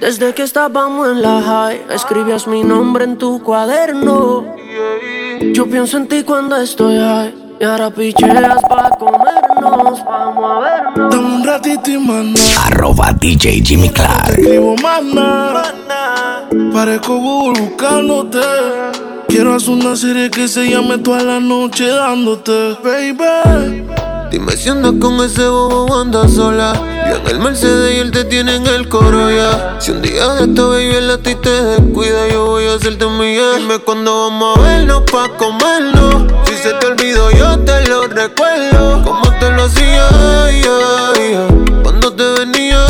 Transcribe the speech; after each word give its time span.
Desde 0.00 0.34
que 0.34 0.42
estábamos 0.42 1.08
en 1.08 1.22
la 1.22 1.40
high, 1.40 1.86
escribías 1.90 2.46
mi 2.46 2.62
nombre 2.62 3.04
en 3.04 3.16
tu 3.16 3.42
cuaderno. 3.42 4.44
Yo 5.52 5.66
pienso 5.66 5.96
en 5.98 6.08
ti 6.08 6.22
cuando 6.22 6.56
estoy 6.56 6.96
high. 6.96 7.34
Y 7.60 7.64
ahora 7.64 7.90
picheas 7.90 8.62
pa' 8.68 8.90
comernos, 8.98 10.04
vamos 10.04 10.44
a 10.44 10.58
vernos. 10.60 11.10
Dame 11.14 11.36
un 11.36 11.44
ratito 11.44 11.90
y 11.90 11.98
mana. 11.98 12.40
Arroba 12.66 13.12
DJ 13.12 13.62
Jimmy 13.64 13.88
Clark. 13.90 14.30
Escribo 14.30 14.74
mana. 14.82 15.62
Parezco 16.72 17.16
Google 17.16 17.60
buscándote. 17.60 18.40
Quiero 19.28 19.54
hacer 19.54 19.70
una 19.70 19.96
serie 19.96 20.30
que 20.30 20.48
se 20.48 20.68
llame 20.68 20.98
toda 20.98 21.22
la 21.22 21.40
noche 21.40 21.86
dándote, 21.86 22.76
baby. 22.82 23.84
Dime 24.30 24.56
si 24.56 24.68
andas 24.68 24.94
con 25.00 25.24
ese 25.24 25.46
bobo 25.46 26.00
anda 26.00 26.28
sola. 26.28 26.93
Y 27.14 27.16
en 27.16 27.28
el 27.28 27.38
Mercedes 27.38 27.94
y 27.94 27.98
él 28.00 28.10
te 28.10 28.24
tiene 28.24 28.56
en 28.56 28.66
el 28.66 28.88
coro 28.88 29.30
ya. 29.30 29.76
Si 29.78 29.92
un 29.92 30.02
día 30.02 30.34
de 30.34 30.44
esta 30.46 30.62
baby 30.62 30.96
el 30.96 31.10
a 31.10 31.18
ti 31.18 31.34
te 31.36 31.50
descuida, 31.50 32.28
yo 32.28 32.46
voy 32.46 32.66
a 32.66 32.74
hacerte 32.74 33.04
un 33.04 33.18
millón. 33.18 33.60
Dime 33.60 33.78
cuándo 33.78 34.28
vamos 34.28 34.58
a 34.58 34.60
vernos 34.60 35.02
pa' 35.10 35.28
comernos. 35.36 36.32
Si 36.46 36.56
se 36.56 36.72
te 36.74 36.86
olvidó, 36.86 37.30
yo 37.30 37.58
te 37.60 37.86
lo 37.88 38.08
recuerdo. 38.08 39.02
Como 39.04 39.30
te 39.38 39.50
lo 39.50 39.64
hacía, 39.64 40.08
cuando 41.82 42.12
te 42.12 42.24
venía. 42.40 42.84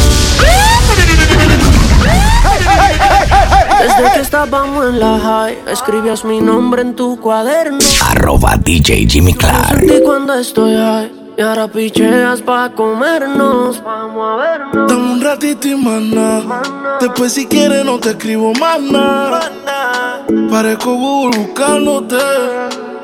Desde 3.81 4.13
que 4.15 4.21
estábamos 4.21 4.87
en 4.87 5.01
la 5.01 5.19
high, 5.19 5.59
escribías 5.71 6.25
mi 6.25 6.41
nombre 6.41 6.81
en 6.83 6.97
tu 6.97 7.21
cuaderno. 7.21 7.79
Arroba 8.01 8.57
DJ 8.57 9.07
Jimmy 9.07 9.35
Clark. 9.35 9.81
ti 9.81 10.01
cuando 10.03 10.35
estoy 10.35 10.75
high. 10.77 11.24
Y 11.37 11.41
ahora 11.41 11.67
picheas 11.67 12.41
pa' 12.43 12.71
comernos, 12.71 13.83
vamos 13.83 14.25
a 14.25 14.37
vernos. 14.37 14.89
Dame 14.89 15.13
un 15.15 15.21
ratito 15.21 15.67
y 15.67 15.75
mana. 15.75 16.43
Después, 17.01 17.33
si 17.33 17.47
quieres, 17.47 17.85
no 17.85 17.99
te 17.99 18.11
escribo 18.11 18.53
más 18.55 18.81
nada. 18.81 19.41
Parezco 20.49 20.95
Google 20.95 21.39
buscándote. 21.39 22.17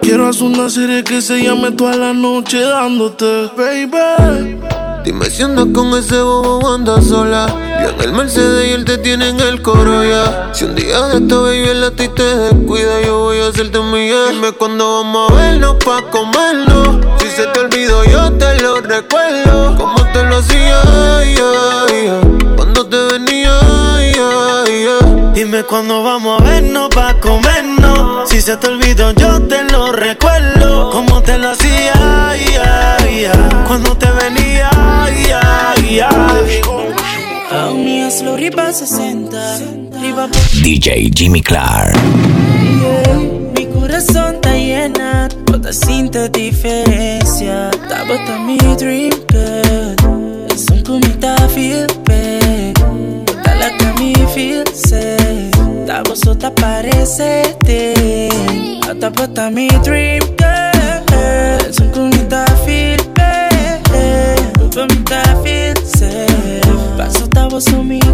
Quiero 0.00 0.28
hacer 0.28 0.44
una 0.44 0.70
serie 0.70 1.02
que 1.02 1.20
se 1.20 1.42
llame 1.42 1.72
toda 1.72 1.96
la 1.96 2.12
noche 2.12 2.60
dándote, 2.60 3.50
baby. 3.56 4.58
Dime 5.04 5.30
si 5.30 5.42
andas 5.42 5.66
con 5.74 5.98
ese 5.98 6.20
bobo 6.20 6.72
anda 6.72 7.00
sola. 7.00 7.46
Y 7.80 7.94
en 7.94 8.00
el 8.02 8.12
Mercedes 8.12 8.68
y 8.68 8.72
él 8.72 8.84
te 8.84 8.98
tiene 8.98 9.28
en 9.28 9.40
el 9.40 9.62
coro 9.62 10.04
ya. 10.04 10.50
Si 10.52 10.64
un 10.64 10.74
día 10.74 11.00
de 11.08 11.18
esta 11.18 11.36
baby 11.36 11.68
el 11.68 11.84
a 11.84 11.90
ti 11.90 12.08
te 12.08 12.22
descuida, 12.22 13.00
yo 13.00 13.20
voy 13.20 13.38
a 13.38 13.48
hacerte 13.48 13.78
un 13.78 13.90
millón. 13.92 14.34
Dime 14.34 14.52
cuándo 14.52 15.02
vamos 15.02 15.30
a 15.30 15.34
vernos 15.34 15.76
pa' 15.84 16.02
comernos. 16.10 16.98
Si 17.18 17.30
se 17.30 17.46
te 17.46 17.60
olvidó, 17.60 18.04
yo 18.04 18.32
te 18.32 18.60
lo 18.60 18.80
recuerdo. 18.80 19.76
Como 19.78 20.04
te 20.12 20.22
lo 20.24 20.36
hacía, 20.36 20.82
ya, 21.34 21.86
ya. 22.04 22.56
cuando 22.56 22.86
te 22.86 22.96
venía, 23.12 23.58
ya. 24.12 25.32
Dime 25.32 25.64
cuándo 25.64 26.02
vamos 26.02 26.40
a 26.40 26.44
vernos 26.44 26.90
pa' 26.90 27.14
comernos. 27.14 28.28
Si 28.28 28.42
se 28.42 28.56
te 28.58 28.68
olvidó, 28.68 29.12
yo 29.12 29.40
te 29.48 29.64
lo 29.72 29.92
recuerdo. 29.92 30.90
Como 30.90 31.22
te 31.22 31.38
lo 31.38 31.50
hacía. 31.50 32.30
Cuando 33.66 33.96
te 33.96 34.10
venía, 34.10 34.68
ya, 35.90 36.08
ya. 36.46 36.70
A 37.50 37.70
mí 37.74 38.02
hazlo 38.02 38.36
riba 38.36 38.72
60. 38.72 39.58
Riba 40.00 40.28
DJ 40.62 41.10
Jimmy 41.12 41.42
Clark. 41.42 41.96
Mi 43.56 43.66
corazón 43.66 44.36
está 44.36 44.54
llena, 44.54 45.28
toda 45.46 45.72
sin 45.72 46.10
te 46.10 46.28
diferencia. 46.28 47.70
Tá 47.88 48.04
bota 48.04 48.38
mi 48.46 48.56
dream 48.76 49.10
girl. 49.30 50.46
Es 50.54 50.68
un 50.70 50.82
comita 50.82 51.34
feel 51.48 51.86
bad. 52.04 52.74
Tá 53.42 53.54
la 53.56 53.70
que 53.76 53.86
me 53.98 54.14
feel 54.28 54.64
safe. 54.72 55.50
Tá 55.86 56.02
você 56.04 56.34
tá 56.36 56.50
parecete. 56.52 57.94
Tá 59.00 59.10
bota 59.10 59.50
mi 59.50 59.68
dream 59.82 60.22
girl. 60.38 61.68
Es 61.68 61.78
un 61.80 61.90
comita 61.90 62.44
feel 62.64 62.99
so 67.60 67.82
me. 67.84 68.09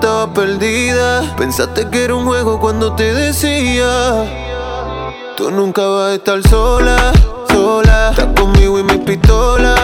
Estaba 0.00 0.32
perdida. 0.32 1.36
Pensaste 1.36 1.90
que 1.90 2.04
era 2.04 2.14
un 2.14 2.24
juego 2.24 2.58
cuando 2.58 2.94
te 2.94 3.12
decía. 3.12 4.24
Tú 5.36 5.50
nunca 5.50 5.86
vas 5.86 6.12
a 6.12 6.14
estar 6.14 6.42
sola, 6.48 7.12
sola. 7.50 8.08
Estás 8.10 8.28
conmigo 8.34 8.78
y 8.78 8.82
mi 8.82 8.96
pistola. 8.96 9.74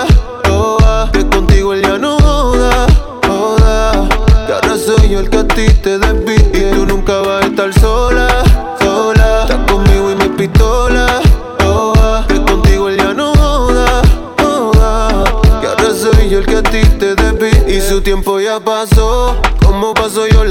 Toda. 0.43 1.12
Que 1.12 1.27
contigo 1.28 1.75
él 1.75 1.82
ya 1.82 1.99
no 1.99 2.19
joda, 2.19 2.87
joda. 3.27 4.09
Que 4.47 4.53
ahora 4.54 4.78
soy 4.78 5.10
yo 5.10 5.21
el 5.21 5.28
que 5.28 5.37
a 5.37 5.49
ti 5.49 5.66
te 5.82 5.99
desvíe. 5.99 6.71
Tú 6.71 6.87
nunca 6.87 7.19
vas 7.19 7.44
a 7.44 7.47
estar 7.48 7.71
sola, 7.78 8.28
sola. 8.81 9.43
Estás 9.43 9.71
conmigo 9.71 10.12
y 10.12 10.15
mi 10.15 10.31
pistola. 10.31 11.21
Toda. 11.59 12.27
Que 12.27 12.41
contigo 12.41 12.88
él 12.88 12.97
ya 12.97 13.12
no 13.12 13.34
joda, 13.34 14.00
joda. 14.41 15.25
Que 15.60 15.66
ahora 15.66 15.94
soy 15.94 16.31
yo 16.31 16.38
el 16.38 16.47
que 16.47 16.56
a 16.56 16.62
ti 16.62 16.81
te. 16.98 17.15
Y 17.69 17.81
su 17.83 18.00
tiempo 18.00 18.41
ya 18.41 18.59
pasó. 18.59 19.37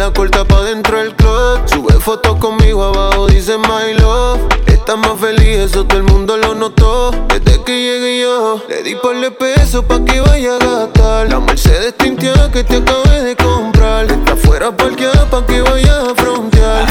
La 0.06 0.14
corta 0.14 0.46
pa' 0.46 0.62
dentro 0.62 1.00
del 1.00 1.16
club. 1.16 1.62
Sube 1.66 1.94
fotos 2.00 2.38
conmigo 2.38 2.84
abajo, 2.84 3.26
dice 3.26 3.58
my 3.58 4.00
love. 4.00 4.40
Estás 4.68 5.00
más 5.00 5.20
feliz, 5.20 5.58
eso 5.58 5.84
todo 5.84 5.98
el 5.98 6.04
mundo 6.04 6.38
lo 6.38 6.54
notó. 6.54 7.10
Desde 7.28 7.64
que 7.64 7.72
llegué 7.72 8.22
yo, 8.22 8.62
le 8.70 8.84
di 8.84 8.94
par 8.94 9.16
de 9.20 9.32
pesos 9.32 9.84
pa' 9.86 10.06
que 10.06 10.22
vaya 10.22 10.58
a 10.58 10.60
gastar. 10.60 11.28
La 11.28 11.40
Mercedes 11.40 11.98
tintia 11.98 12.52
que 12.54 12.64
te 12.64 12.78
acabé 12.78 13.24
de 13.24 13.36
comprar. 13.36 14.06
Está 14.06 14.36
fuera 14.36 14.72
parqueada 14.78 15.28
pa' 15.28 15.44
que 15.44 15.60
vaya 15.64 16.12
a 16.12 16.14
frontear. 16.14 16.86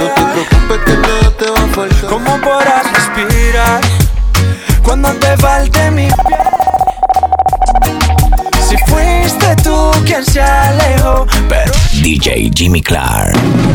No 0.00 0.14
te 0.14 0.22
preocupes 0.32 0.78
que 0.86 0.96
nada 0.96 1.30
te 1.36 1.50
va 1.50 1.58
a 1.58 1.68
faltar. 1.68 2.08
¿Cómo 2.08 2.40
podrás 2.40 2.90
respirar 2.94 3.82
cuando 4.82 5.12
te 5.16 5.36
falte 5.36 5.90
mi 5.90 6.06
piel? 6.06 6.40
Si 8.66 8.78
fuiste 8.90 9.54
tú 9.62 9.90
quien 10.06 10.24
se 10.24 10.40
alejó, 10.40 11.26
DJ 12.04 12.50
Jimmy 12.54 12.82
Clark. 12.82 13.32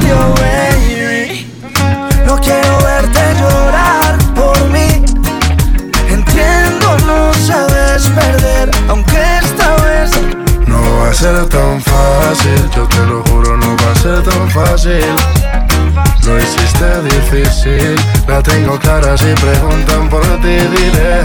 yo, 0.07 0.35
baby, 0.35 1.47
no 2.27 2.37
quiero 2.39 2.77
verte 2.83 3.19
llorar 3.39 4.19
por 4.35 4.69
mí. 4.69 5.03
Entiendo, 6.07 6.95
no 7.07 7.33
sabes 7.33 8.07
perder, 8.09 8.69
aunque 8.87 9.17
esta 9.41 9.75
vez 9.77 10.11
No 10.67 10.79
va 10.99 11.09
a 11.09 11.13
ser 11.15 11.43
tan 11.47 11.81
fácil, 11.81 12.69
yo 12.75 12.87
te 12.87 13.03
lo 13.07 13.23
juro, 13.23 13.57
no 13.57 13.75
va 13.75 13.91
a 13.91 13.95
ser 13.95 14.21
tan 14.21 14.47
fácil. 14.51 15.15
Lo 16.23 16.37
hiciste 16.37 17.01
difícil, 17.01 17.95
la 18.27 18.43
tengo 18.43 18.77
clara 18.77 19.17
si 19.17 19.33
preguntan 19.41 20.07
por 20.07 20.21
ti, 20.41 20.55
diré. 20.75 21.23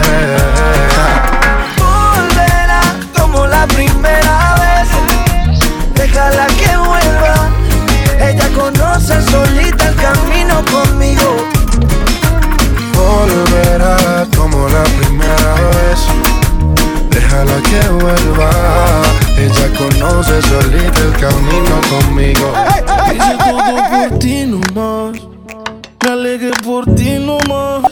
Vuelva. 18.04 18.50
Ella 19.38 19.68
conoce 19.76 20.42
solita 20.42 21.00
el 21.00 21.12
camino 21.12 21.74
conmigo. 21.90 22.52
Hice 23.14 23.36
todo 23.38 23.76
por 23.90 24.18
ti 24.18 24.44
nomás. 24.46 25.20
Me 26.02 26.10
alegué 26.10 26.50
por 26.62 26.84
ti 26.94 27.18
nomás. 27.18 27.82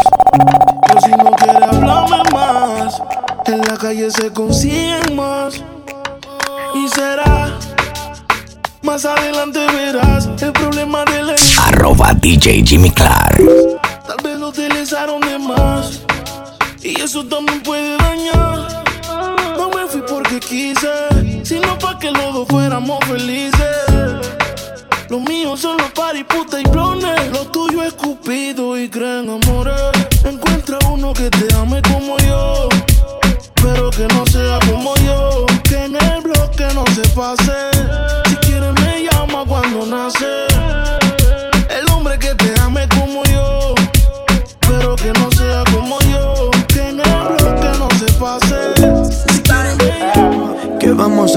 Pero 0.87 1.00
si 1.00 1.11
no 1.11 1.31
quieres 1.32 1.62
hablarme 1.62 2.23
más, 2.32 3.03
en 3.47 3.61
la 3.61 3.76
calle 3.79 4.11
se 4.11 4.32
consiguen 4.32 5.17
más. 5.17 5.62
Y 6.75 6.88
será 6.88 7.59
Más 8.82 9.05
adelante 9.05 9.61
verás 9.76 10.29
el 10.41 10.53
problema 10.53 11.05
de 11.05 11.23
la 11.23 11.35
Arroba 11.67 12.14
DJ 12.14 12.64
Jimmy 12.67 12.91
Clark. 12.91 13.38
Tal 14.06 14.17
vez 14.25 14.38
lo 14.38 14.49
utilizaron 14.49 15.20
de 15.20 15.38
más. 15.38 16.00
Y 16.82 17.00
eso 17.00 17.25
también 17.25 17.62
puede 17.62 17.97
dañar. 17.99 18.92
Porque 20.32 20.46
quise, 20.46 21.44
sino 21.44 21.79
para 21.79 21.99
que 21.99 22.11
los 22.11 22.32
dos 22.32 22.49
fuéramos 22.49 22.99
felices. 23.05 23.76
Los 25.11 25.20
míos 25.20 25.61
son 25.61 25.76
los 25.76 25.90
party, 25.90 26.25
puta 26.25 26.58
y 26.58 26.64
blones. 26.64 27.31
Lo 27.32 27.40
tuyo 27.49 27.82
es 27.82 27.93
cupido 27.93 28.79
y 28.79 28.88
creen 28.88 29.29
amores. 29.29 29.75
Encuentra 30.25 30.79
uno 30.90 31.12
que 31.12 31.29
te 31.29 31.55
ame 31.55 31.82
como 31.82 32.17
yo. 32.20 32.69
Pero 33.56 33.90
que 33.90 34.08
no 34.08 34.25
sea 34.25 34.58
como 34.70 34.94
yo. 35.05 35.44
Que 35.64 35.84
en 35.84 35.96
el 35.96 36.23
bloque 36.23 36.67
no 36.75 36.85
se 36.94 37.06
pase. 37.11 37.52
Si 38.31 38.37
quieres 38.37 38.73
me 38.81 39.05
llama 39.05 39.44
cuando 39.46 39.85
nace. 39.85 40.51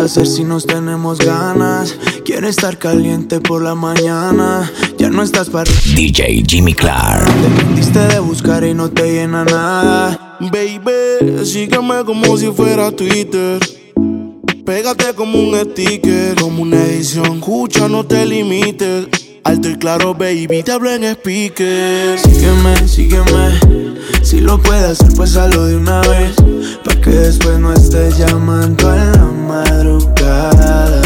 Hacer 0.06 0.28
si 0.28 0.44
nos 0.44 0.66
tenemos 0.66 1.18
ganas? 1.18 1.98
Quiero 2.24 2.48
estar 2.48 2.78
caliente 2.78 3.40
por 3.40 3.64
la 3.64 3.74
mañana. 3.76 4.72
Ya 4.98 5.10
no 5.10 5.24
estás 5.24 5.50
para. 5.50 5.72
DJ 5.96 6.44
Jimmy 6.48 6.74
Clark. 6.74 7.26
Dependiste 7.42 8.00
de 8.00 8.20
buscar 8.20 8.64
y 8.64 8.74
no 8.74 8.90
te 8.90 9.12
llena 9.12 9.44
nada. 9.44 10.38
Baby, 10.40 11.46
sígueme 11.46 12.04
como 12.06 12.38
si 12.38 12.52
fuera 12.52 12.92
Twitter. 12.92 13.60
Pégate 14.64 15.14
como 15.16 15.40
un 15.40 15.56
sticker, 15.56 16.36
como 16.40 16.62
una 16.62 16.84
edición. 16.86 17.38
Escucha, 17.38 17.88
no 17.88 18.06
te 18.06 18.26
limites. 18.26 19.25
Alto 19.46 19.70
y 19.70 19.76
claro, 19.76 20.16
baby, 20.16 20.64
te 20.64 20.72
hablo 20.72 20.90
en 20.92 21.04
speakers. 21.04 22.20
Sígueme, 22.24 22.88
sígueme. 22.88 23.60
Si 24.24 24.40
lo 24.42 24.58
puedes 24.60 25.00
hacer, 25.00 25.16
pues 25.16 25.38
hazlo 25.38 25.66
de 25.66 25.78
una 25.78 26.02
vez. 26.02 26.36
Pa' 26.84 26.96
que 26.96 27.12
después 27.12 27.60
no 27.60 27.72
estés 27.72 28.18
llamando 28.18 28.90
a 28.90 28.96
la 28.96 29.26
madrugada. 29.48 31.02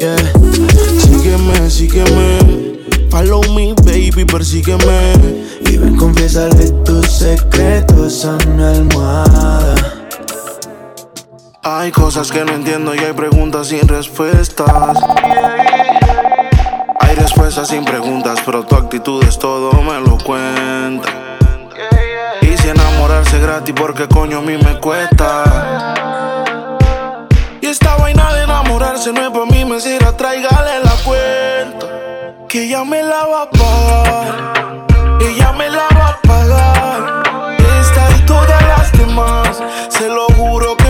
Yeah. 0.00 0.16
Sígueme, 0.98 1.70
sígueme. 1.70 2.80
Follow 3.08 3.40
me, 3.54 3.72
baby, 3.84 4.24
persígueme. 4.24 5.12
Y 5.70 5.76
ven, 5.76 5.94
confiésale 5.94 6.72
tus 6.84 7.06
secretos 7.06 8.24
a 8.24 8.36
mi 8.48 8.64
almohada. 8.64 9.76
Hay 11.62 11.92
cosas 11.92 12.32
que 12.32 12.44
no 12.44 12.52
entiendo 12.52 12.92
y 12.96 12.98
hay 12.98 13.12
preguntas 13.12 13.68
sin 13.68 13.86
respuestas. 13.86 14.98
Hay 17.02 17.14
respuestas 17.16 17.68
sin 17.68 17.84
preguntas, 17.84 18.40
pero 18.44 18.64
tu 18.64 18.74
actitud 18.76 19.22
es 19.24 19.38
todo, 19.38 19.72
me 19.82 20.00
lo 20.00 20.18
cuenta. 20.18 21.08
Y 22.40 22.56
si 22.56 22.68
enamorarse 22.68 23.38
gratis, 23.38 23.74
porque 23.76 24.08
coño 24.08 24.38
a 24.38 24.42
mí 24.42 24.56
me 24.56 24.78
cuesta. 24.78 25.94
Y 27.60 27.66
esta 27.66 27.96
vaina 27.96 28.32
de 28.34 28.44
enamorarse 28.44 29.12
no 29.12 29.22
es 29.22 29.30
para 29.30 29.46
mí, 29.46 29.64
me 29.64 29.80
sirve, 29.80 30.12
tráigale 30.12 30.80
la 30.82 30.94
cuenta. 31.04 31.86
Que 32.48 32.64
ella 32.64 32.84
me 32.84 33.02
la 33.02 33.24
va 33.24 33.42
a 33.42 33.50
pagar. 33.50 34.52
Ella 35.20 35.52
me 35.52 35.68
la 35.70 35.88
va 35.96 36.08
a 36.08 36.20
pagar. 36.22 37.22
Esta 37.80 38.16
y 38.18 38.26
todas 38.26 38.62
las 38.62 38.92
demás, 38.92 39.62
se 39.88 40.08
lo 40.08 40.26
juro 40.36 40.76
que 40.76 40.81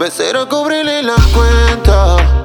Becera, 0.00 0.46
cóbrele 0.46 1.02
la 1.02 1.14
cuenta 1.34 2.42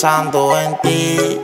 pensando 0.00 0.56
en 0.56 0.76
ti. 0.80 1.40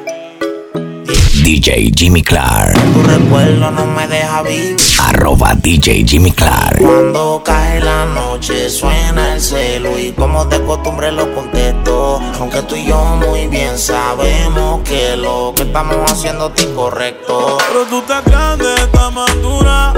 DJ 1.42 1.90
Jimmy 1.92 2.22
Clark. 2.22 2.72
Tu 2.92 3.02
recuerdo 3.02 3.68
no 3.72 3.84
me 3.84 4.06
deja 4.06 4.42
vivir. 4.42 4.76
Arroba 5.00 5.54
DJ 5.56 6.04
Jimmy 6.06 6.30
Clark. 6.30 6.78
Cuando 6.78 7.42
cae 7.44 7.80
la 7.80 8.04
noche 8.06 8.70
suena 8.70 9.34
el 9.34 9.40
celo 9.40 9.98
y 9.98 10.12
como 10.12 10.44
de 10.44 10.62
costumbre 10.62 11.10
lo 11.10 11.34
contesto. 11.34 12.20
Aunque 12.38 12.62
tú 12.62 12.76
y 12.76 12.86
yo 12.86 13.04
muy 13.26 13.48
bien 13.48 13.76
sabemos 13.76 14.82
que 14.88 15.16
lo 15.16 15.52
que 15.56 15.64
estamos 15.64 16.12
haciendo 16.12 16.52
es 16.54 16.62
incorrecto. 16.62 17.58
Pero 17.58 17.86
tú 17.86 17.98
estás 17.98 18.24
grande, 18.24 18.72
estás 18.76 19.12
madura. 19.12 19.94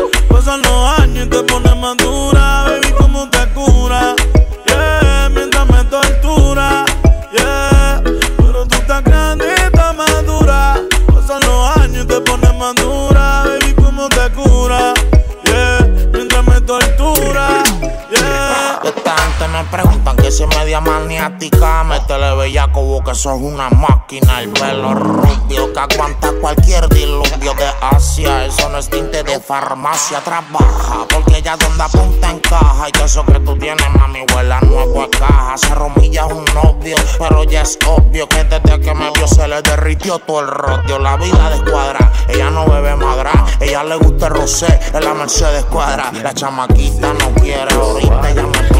Es 20.45 20.57
media 20.59 20.81
maniática. 20.81 21.85
Métele 21.85 22.35
bellaco 22.37 22.81
como 22.81 23.03
que 23.03 23.15
sos 23.15 23.41
una 23.41 23.71
máquina. 23.71 24.43
El 24.43 24.51
pelo 24.51 24.95
rubio 24.95 25.73
que 25.73 25.79
aguanta 25.79 26.33
cualquier 26.41 26.89
diluvio 26.89 27.55
de 27.55 27.69
Asia. 27.81 28.45
Eso 28.45 28.69
no 28.69 28.79
es 28.79 28.91
tinte 28.91 29.23
de 29.23 29.41
farmacia. 29.41 30.21
Trabaja 30.21 31.07
porque 31.09 31.39
ella 31.39 31.57
donde 31.57 31.83
apunta 31.83 32.31
encaja. 32.31 32.89
Y 32.89 33.03
eso 33.03 33.25
que 33.25 33.41
tú 33.41 33.57
tienes, 33.57 33.87
mami, 33.95 34.25
huele 34.35 34.55
a 34.55 34.61
nuevo 34.61 35.03
a 35.03 35.11
caja. 35.11 35.57
Se 35.57 35.75
romilla 35.75 36.27
es 36.27 36.33
un 36.33 36.45
novio, 36.55 36.97
pero 37.19 37.45
ya 37.45 37.63
es 37.63 37.79
obvio 37.87 38.29
que 38.29 38.45
desde 38.45 38.81
que 38.81 38.95
me 38.95 39.11
vio 39.13 39.27
se 39.27 39.49
le 39.49 39.63
derritió 39.63 40.19
todo 40.19 40.41
el 40.41 40.49
rodio. 40.49 40.99
La 40.99 41.17
vida 41.17 41.51
de 41.51 41.57
escuadra, 41.57 42.13
ella 42.29 42.51
no 42.51 42.67
bebe 42.67 42.95
madra. 42.97 43.33
Ella 43.61 43.85
le 43.85 43.97
gusta 43.97 44.27
el 44.27 44.35
rosé 44.35 44.81
en 44.93 45.05
la 45.05 45.15
Mercedes 45.15 45.65
cuadra. 45.65 46.13
La 46.23 46.35
chamaquita 46.35 47.13
no 47.15 47.33
quiere 47.41 47.75
ahorita, 47.75 48.31
ella 48.31 48.43
me. 48.43 48.76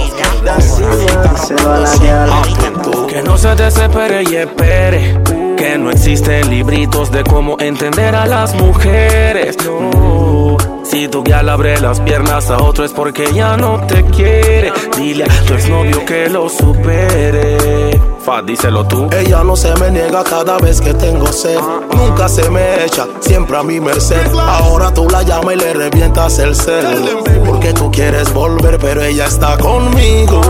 Que 3.09 3.23
no 3.23 3.39
se 3.39 3.55
desespere 3.55 4.23
y 4.23 4.37
espere. 4.37 5.21
Que 5.57 5.79
no 5.79 5.91
existen 5.91 6.51
libritos 6.51 7.11
de 7.11 7.25
cómo 7.25 7.57
entender 7.59 8.15
a 8.15 8.27
las 8.27 8.55
mujeres. 8.55 9.57
No. 9.65 10.57
Si 10.85 11.09
tu 11.09 11.25
guía 11.25 11.43
le 11.43 11.51
abre 11.51 11.81
las 11.81 12.01
piernas 12.01 12.51
a 12.51 12.59
otro 12.59 12.85
es 12.85 12.93
porque 12.93 13.33
ya 13.33 13.57
no 13.57 13.87
te 13.87 14.05
quiere. 14.05 14.73
Dile 14.97 15.25
a 15.25 15.43
tu 15.47 15.55
exnovio 15.55 16.05
que 16.05 16.29
lo 16.29 16.49
supere. 16.49 18.16
Fa, 18.27 18.43
díselo 18.43 18.85
tú. 18.89 19.09
Ella 19.13 19.45
no 19.45 19.55
se 19.55 19.73
me 19.77 19.89
niega 19.89 20.25
cada 20.25 20.59
vez 20.59 20.81
que 20.81 20.93
tengo 20.95 21.29
sed. 21.29 21.61
Nunca 21.95 22.29
se 22.29 22.51
me 22.51 22.85
echa, 22.85 23.07
siempre 23.21 23.57
a 23.57 23.63
mi 23.63 23.79
merced. 23.79 24.35
Ahora 24.37 24.93
tú 24.93 25.09
la 25.09 25.23
llamas 25.23 25.55
y 25.55 25.59
le 25.59 25.73
revientas 25.73 26.41
el 26.41 26.57
cel. 26.57 27.09
Porque 27.47 27.73
tú 27.73 27.89
quieres 27.93 28.35
volver, 28.35 28.81
pero 28.81 29.05
ella 29.05 29.27
está 29.27 29.57
conmigo. 29.57 30.41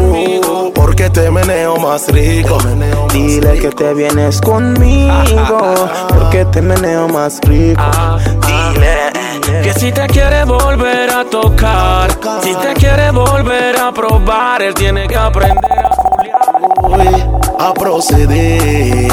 Porque 0.75 1.11
te 1.11 1.30
meneo 1.30 1.76
más 1.76 2.09
rico. 2.09 2.56
Dile 3.12 3.59
que 3.59 3.68
te 3.68 3.92
vienes 3.92 4.40
conmigo. 4.40 5.75
Porque 6.09 6.47
te 6.47 6.62
meneo 6.62 7.09
más 7.09 7.38
rico. 7.42 7.83
Dile 8.47 9.62
que 9.62 9.75
si 9.75 9.92
te 9.92 10.06
quiere 10.06 10.45
volver 10.45 11.11
a 11.11 11.25
tocar, 11.25 12.11
si 12.42 12.54
te 12.54 12.73
quiere 12.73 13.11
volver 13.11 13.76
a 13.76 13.92
probar, 13.92 14.62
él 14.62 14.73
tiene 14.73 15.06
que 15.06 15.16
aprender 15.16 15.85
a 15.85 16.15
Voy 16.83 17.06
a 17.59 17.75
proceder. 17.75 19.09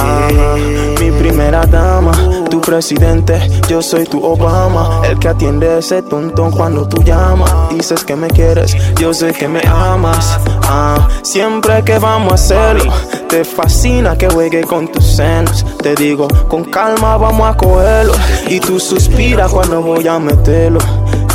Mi 0.99 1.11
primera 1.11 1.65
dama, 1.65 2.11
tu 2.49 2.61
presidente, 2.61 3.39
yo 3.67 3.81
soy 3.81 4.05
tu 4.05 4.23
Obama. 4.23 5.01
El 5.07 5.19
que 5.19 5.27
atiende 5.27 5.79
ese 5.79 6.01
tontón 6.01 6.51
cuando 6.51 6.87
tú 6.87 7.03
llamas. 7.03 7.69
Dices 7.69 8.03
que 8.03 8.15
me 8.15 8.27
quieres, 8.27 8.75
yo 8.99 9.13
sé 9.13 9.33
que 9.33 9.47
me 9.47 9.61
amas. 9.67 10.39
Ah, 10.63 11.07
siempre 11.21 11.83
que 11.83 11.99
vamos 11.99 12.31
a 12.31 12.35
hacerlo, 12.35 12.91
te 13.29 13.43
fascina 13.43 14.17
que 14.17 14.29
juegue 14.29 14.63
con 14.63 14.87
tus 14.87 15.05
senos. 15.05 15.65
Te 15.81 15.95
digo, 15.95 16.27
con 16.47 16.63
calma 16.65 17.17
vamos 17.17 17.49
a 17.49 17.57
cogerlo. 17.57 18.13
Y 18.47 18.59
tú 18.59 18.79
suspiras 18.79 19.51
cuando 19.51 19.81
voy 19.81 20.07
a 20.07 20.19
meterlo. 20.19 20.79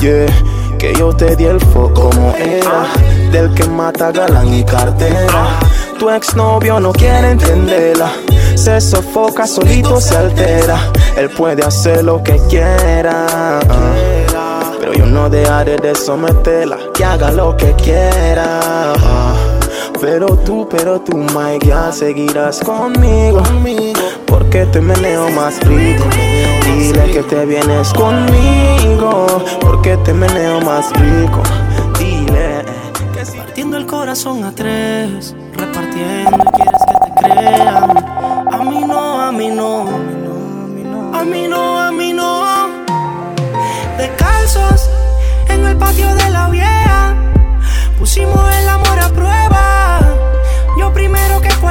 Yeah, 0.01 0.29
que 0.79 0.95
yo 0.95 1.13
te 1.13 1.37
di 1.37 1.45
el 1.45 1.61
foco 1.61 2.11
como 2.11 2.35
era. 2.37 2.87
Del 3.33 3.53
que 3.53 3.65
mata 3.65 4.11
galán 4.13 4.55
y 4.55 4.65
cartera. 4.65 5.59
Tu 5.99 6.09
exnovio 6.09 6.79
no 6.81 6.93
quiere 6.93 7.33
entenderla. 7.33 8.11
Se 8.55 8.81
sofoca, 8.81 9.47
solito 9.47 10.01
se 10.01 10.17
altera. 10.17 10.79
Él 11.17 11.29
puede 11.31 11.65
hacer 11.65 12.05
lo 12.05 12.23
que 12.23 12.39
quiera. 12.49 13.61
Pero 14.81 14.95
yo 14.95 15.07
no 15.07 15.29
dejaré 15.29 15.77
de 15.77 15.95
someterla. 15.95 16.79
Que 16.95 17.05
haga 17.05 17.33
lo 17.33 17.57
que 17.57 17.73
quiera. 17.73 18.95
Pero 20.01 20.27
tú, 20.45 20.69
pero 20.71 21.01
tú, 21.01 21.17
my 21.17 21.59
girl, 21.61 21.93
seguirás 21.93 22.61
conmigo. 22.61 23.43
Porque 24.27 24.65
te 24.67 24.81
meneo 24.81 25.29
más 25.31 25.61
rico. 25.67 26.05
Dile 26.65 27.11
que 27.11 27.23
te 27.25 27.45
vienes 27.45 27.93
conmigo. 27.93 29.27
Porque 29.61 29.97
te 29.99 30.13
meneo 30.13 30.61
más 30.61 30.93
rico. 30.93 31.43
Dile 31.99 32.65
que 33.13 33.27
si 33.27 33.39
Partiendo 33.39 33.77
el 33.77 33.87
corazón 33.87 34.45
a 34.45 34.53
tres, 34.53 35.35
repartiendo 35.53 36.45
quieres 36.55 36.83
que 36.87 36.95
te 37.05 37.35
crean. 37.35 37.91
A 38.53 38.59
mí 38.59 38.85
no, 38.87 39.21
a 39.21 39.33
mí 39.33 39.49
no, 39.49 39.81
a 41.13 41.25
mí 41.25 41.49
no, 41.49 41.79
a 41.81 41.91
mí 41.91 42.13
no. 42.13 42.69
Descalzos 43.97 44.89
en 45.49 45.67
el 45.67 45.77
patio 45.77 46.15
de 46.15 46.31
la 46.31 46.49
vieja, 46.49 47.17
pusimos 47.99 48.55
el 48.57 48.69
amor 48.69 48.88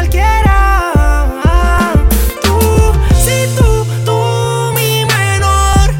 cualquiera. 0.07 1.93
Tú, 2.41 2.59
sí, 3.25 3.45
tú, 3.57 3.85
tú, 4.05 4.73
mi 4.75 5.05
menor. 5.05 5.91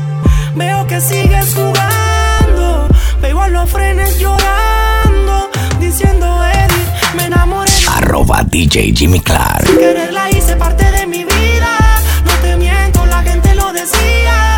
Veo 0.55 0.87
que 0.87 1.01
sigues 1.01 1.53
jugando. 1.53 2.87
Veo 3.21 3.41
a 3.41 3.47
los 3.49 3.69
frenes 3.69 4.17
llorando. 4.19 5.49
Diciendo, 5.79 6.27
Eddie, 6.45 7.15
me 7.15 7.25
enamoré. 7.25 7.71
Arroba 7.95 8.43
DJ 8.43 8.93
Jimmy 8.95 9.19
Clark. 9.19 9.65
Sin 9.67 9.77
quererla 9.77 10.29
hice 10.31 10.55
parte 10.55 10.89
de 10.91 11.07
mi 11.07 11.23
vida. 11.23 12.01
No 12.25 12.31
te 12.41 12.55
miento, 12.55 13.05
la 13.05 13.21
gente 13.23 13.55
lo 13.55 13.73
decía. 13.73 14.57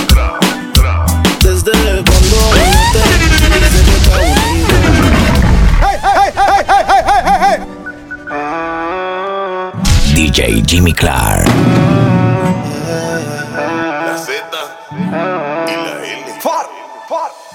Jimmy 10.71 10.93
Clark. 10.93 11.45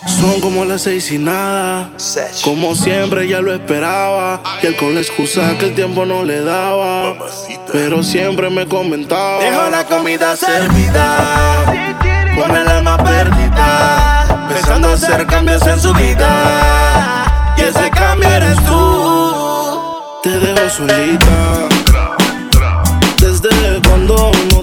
Son 0.07 0.41
como 0.43 0.67
las 0.67 0.83
seis 0.83 1.11
y 1.11 1.17
nada. 1.17 1.89
Como 2.45 2.75
siempre 2.75 3.27
ya 3.27 3.41
lo 3.41 3.55
esperaba. 3.55 4.43
Y 4.63 4.67
él 4.67 4.77
con 4.77 4.95
la 4.95 5.01
excusa 5.01 5.57
que 5.59 5.69
el 5.69 5.75
tiempo 5.75 6.05
no 6.05 6.25
le 6.25 6.43
daba. 6.43 7.15
Pero 7.73 8.03
siempre 8.03 8.51
me 8.51 8.67
comentaba. 8.67 9.39
Deja 9.39 9.71
la 9.71 9.85
comida 9.85 10.37
servida. 10.37 11.65
Con 12.39 12.55
el 12.55 12.69
alma 12.69 12.99
perdida. 12.99 14.47
Pensando 14.47 14.91
hacer 14.91 15.27
cambios 15.27 15.67
en 15.67 15.81
su 15.81 15.95
vida. 15.95 17.55
Y 17.57 17.63
ese 17.63 17.91
cambio 17.93 18.29
eres 18.29 18.63
tú. 18.67 20.21
Te 20.23 20.39
dejo 20.39 20.69
solita. 20.69 21.76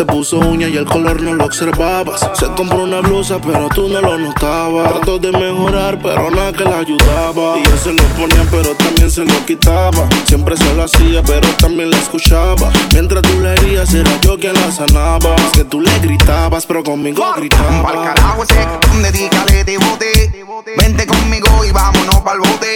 Se 0.00 0.06
puso 0.06 0.38
uña 0.38 0.66
y 0.66 0.78
el 0.78 0.86
color 0.86 1.20
no 1.20 1.34
lo 1.34 1.44
observabas. 1.44 2.26
Se 2.32 2.46
compró 2.56 2.84
una 2.84 3.00
blusa, 3.00 3.38
pero 3.38 3.68
tú 3.68 3.86
no 3.86 4.00
lo 4.00 4.16
notabas. 4.16 4.94
Trató 4.94 5.18
de 5.18 5.30
mejorar, 5.30 5.98
pero 6.02 6.30
nada 6.30 6.54
que 6.54 6.64
la 6.64 6.78
ayudaba. 6.78 7.58
Y 7.58 7.68
él 7.68 7.78
se 7.78 7.92
lo 7.92 8.02
ponía, 8.16 8.42
pero 8.50 8.74
también 8.76 9.10
se 9.10 9.26
lo 9.26 9.44
quitaba. 9.44 10.08
Siempre 10.24 10.56
se 10.56 10.74
lo 10.74 10.84
hacía, 10.84 11.22
pero 11.22 11.46
también 11.58 11.90
la 11.90 11.98
escuchaba. 11.98 12.72
Mientras 12.94 13.20
tú 13.20 13.40
le 13.42 13.52
herías, 13.52 13.92
era 13.92 14.10
yo 14.22 14.38
quien 14.38 14.54
la 14.54 14.72
sanaba. 14.72 15.36
Es 15.36 15.52
que 15.52 15.64
tú 15.64 15.82
le 15.82 15.98
gritabas, 15.98 16.64
pero 16.64 16.82
conmigo 16.82 17.20
Pa'l 17.20 17.40
gritaba. 17.40 18.02
carajo 18.02 18.42
ese 18.44 18.66
donde 18.90 19.12
dígale 19.12 19.64
de 19.64 19.76
bote. 19.76 20.46
Vente 20.78 21.06
conmigo 21.06 21.62
y 21.62 21.72
vámonos 21.72 22.20
pa'l 22.20 22.38
bote. 22.38 22.74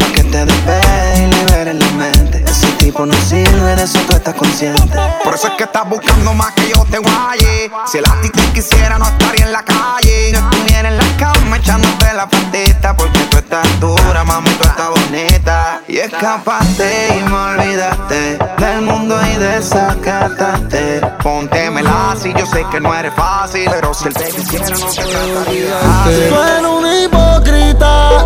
Pa' 0.00 0.12
que 0.12 0.24
te 0.24 0.44
despegue 0.44 1.22
y 1.22 1.34
liberes 1.36 1.74
la 1.76 1.90
mente. 1.92 2.44
Ese 2.44 2.66
tipo 2.84 3.06
no 3.06 3.14
sirve, 3.14 3.76
de 3.76 3.82
eso 3.82 3.98
tú 4.06 4.14
estás 4.14 4.34
consciente. 4.34 4.98
Por 5.24 5.34
eso 5.34 5.46
es 5.46 5.54
que 5.54 5.64
estás 5.64 5.88
buscando 5.88 6.34
más 6.34 6.52
que 6.52 6.68
yo 6.68 6.84
te 6.90 6.98
guaye. 6.98 7.70
Si 7.86 7.96
el 7.96 8.04
ti 8.20 8.28
te 8.28 8.42
quisiera, 8.52 8.98
no 8.98 9.06
estaría 9.06 9.46
en 9.46 9.52
la 9.52 9.64
calle. 9.64 10.32
No 10.32 10.50
estuviera 10.50 10.88
en 10.90 10.98
la 10.98 11.16
cama 11.16 11.56
echándote 11.56 12.12
la 12.12 12.28
patita. 12.28 12.94
Porque 12.94 13.20
tú 13.30 13.38
estás 13.38 13.80
dura, 13.80 14.24
mami, 14.24 14.50
tú 14.50 14.64
estás 14.64 14.90
bonita. 14.90 15.80
Y 15.88 15.96
escapaste 15.98 17.18
y 17.18 17.22
me 17.22 17.34
olvidaste 17.34 18.38
del 18.58 18.82
mundo 18.82 19.16
y 19.32 19.38
desacataste. 19.38 21.00
Póntemela 21.22 22.14
si 22.20 22.34
yo 22.34 22.44
sé 22.44 22.66
que 22.70 22.80
no 22.80 22.94
eres 22.94 23.14
fácil. 23.14 23.66
Pero 23.70 23.94
si 23.94 24.08
él 24.08 24.14
te 24.14 24.26
quisiera, 24.26 24.68
no 24.68 24.86
te 24.86 25.04
trataría. 25.04 25.80
Tú 26.28 26.42
eres 26.42 26.66
un 26.66 26.86
hipócrita. 26.86 28.24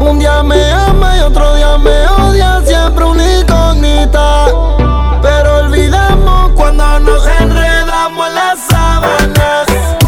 Un 0.00 0.20
día 0.20 0.42
me 0.44 0.70
ama 0.70 0.97
y 1.18 1.20
otro 1.20 1.54
día 1.56 1.78
me 1.78 2.06
odia. 2.06 2.60
Siempre 2.64 3.04
una 3.04 3.40
incógnita. 3.40 4.46
Pero 5.22 5.58
olvidamos 5.64 6.52
cuando 6.54 7.00
nos 7.00 7.26
enredamos 7.26 8.28
en 8.28 8.34
las 8.34 8.58
sábanas. 8.68 10.07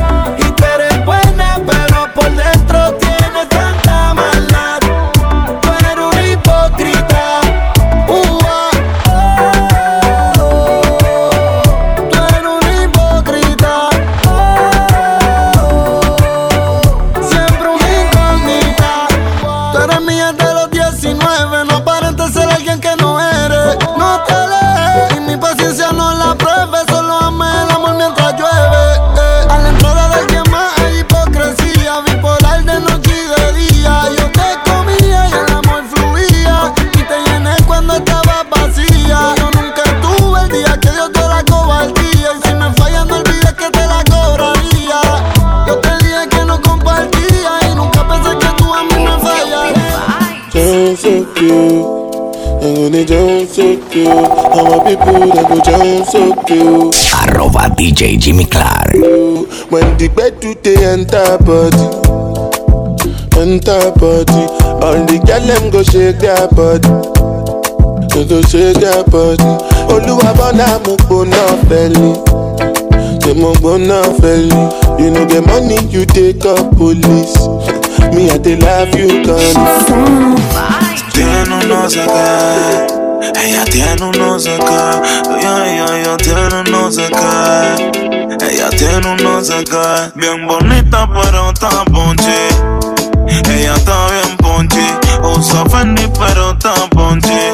Down 50.71 50.97
so 50.97 51.25
cute. 51.35 52.01
I'm 52.63 52.75
gonna 52.75 53.05
jump 53.05 53.49
so 53.49 53.77
cute. 53.91 54.07
All 54.07 54.65
my 54.71 54.79
people 54.87 55.27
that 55.35 55.47
go 55.49 55.59
jump 55.67 56.07
so 56.07 56.35
cute. 56.45 56.95
Arroba 57.27 57.75
DJ 57.75 58.19
Jimmy 58.19 58.45
Clark. 58.45 58.93
When 59.71 59.87
the 59.99 60.09
bed 60.15 60.41
do 60.41 60.55
they 60.63 60.77
enter 60.85 61.39
body, 61.43 61.89
enter 63.41 63.91
body. 63.99 64.45
All 64.85 64.99
the 65.07 65.19
girl 65.27 65.41
them 65.47 65.71
go 65.71 65.83
shake 65.83 66.19
their 66.19 66.47
body, 66.55 66.89
they 68.15 68.25
go 68.29 68.41
shake 68.43 68.77
their 68.79 69.03
body. 69.05 69.51
Oluwa 69.91 70.31
bona 70.37 70.79
mo 70.87 70.97
gbona 70.97 71.41
fẹli, 71.69 72.13
say 73.23 73.35
mo 73.35 73.53
gbona 73.55 74.03
fẹli. 74.21 74.61
You 75.01 75.11
know 75.11 75.25
the 75.25 75.41
money 75.43 75.81
you 75.91 76.05
take 76.05 76.45
up 76.45 76.77
police. 76.77 77.35
Me 78.13 78.31
I 78.31 78.39
dey 78.39 78.57
love 78.57 78.95
you 78.95 79.25
gone. 79.25 80.37
Tiene 81.13 81.55
un 81.55 81.69
no 81.69 81.89
sé 81.89 82.05
qué. 82.07 83.41
Ella 83.43 83.65
tiene 83.65 84.03
un 84.03 84.13
no 84.19 84.39
sé 84.39 84.57
qué. 84.59 84.81
Ella, 85.39 85.67
ella, 85.67 85.87
ella 85.99 86.17
tiene 86.17 86.61
un 86.61 86.71
no 86.71 86.91
sé 86.91 87.09
qué. 87.09 87.91
Ella 88.51 88.71
tiene 88.71 89.07
un 89.07 89.17
no 89.23 89.43
sé 89.43 89.65
qué. 89.65 90.11
Bien 90.15 90.47
bonita, 90.47 91.09
pero 91.13 91.51
está 91.51 91.85
ponche. 91.85 92.49
Ella 93.29 93.75
está 93.77 94.07
bien 94.09 94.37
ponche. 94.39 94.81
Usa 95.23 95.65
Fendi, 95.71 96.07
pero 96.19 96.53
está 96.53 96.75
ponche. 96.91 97.53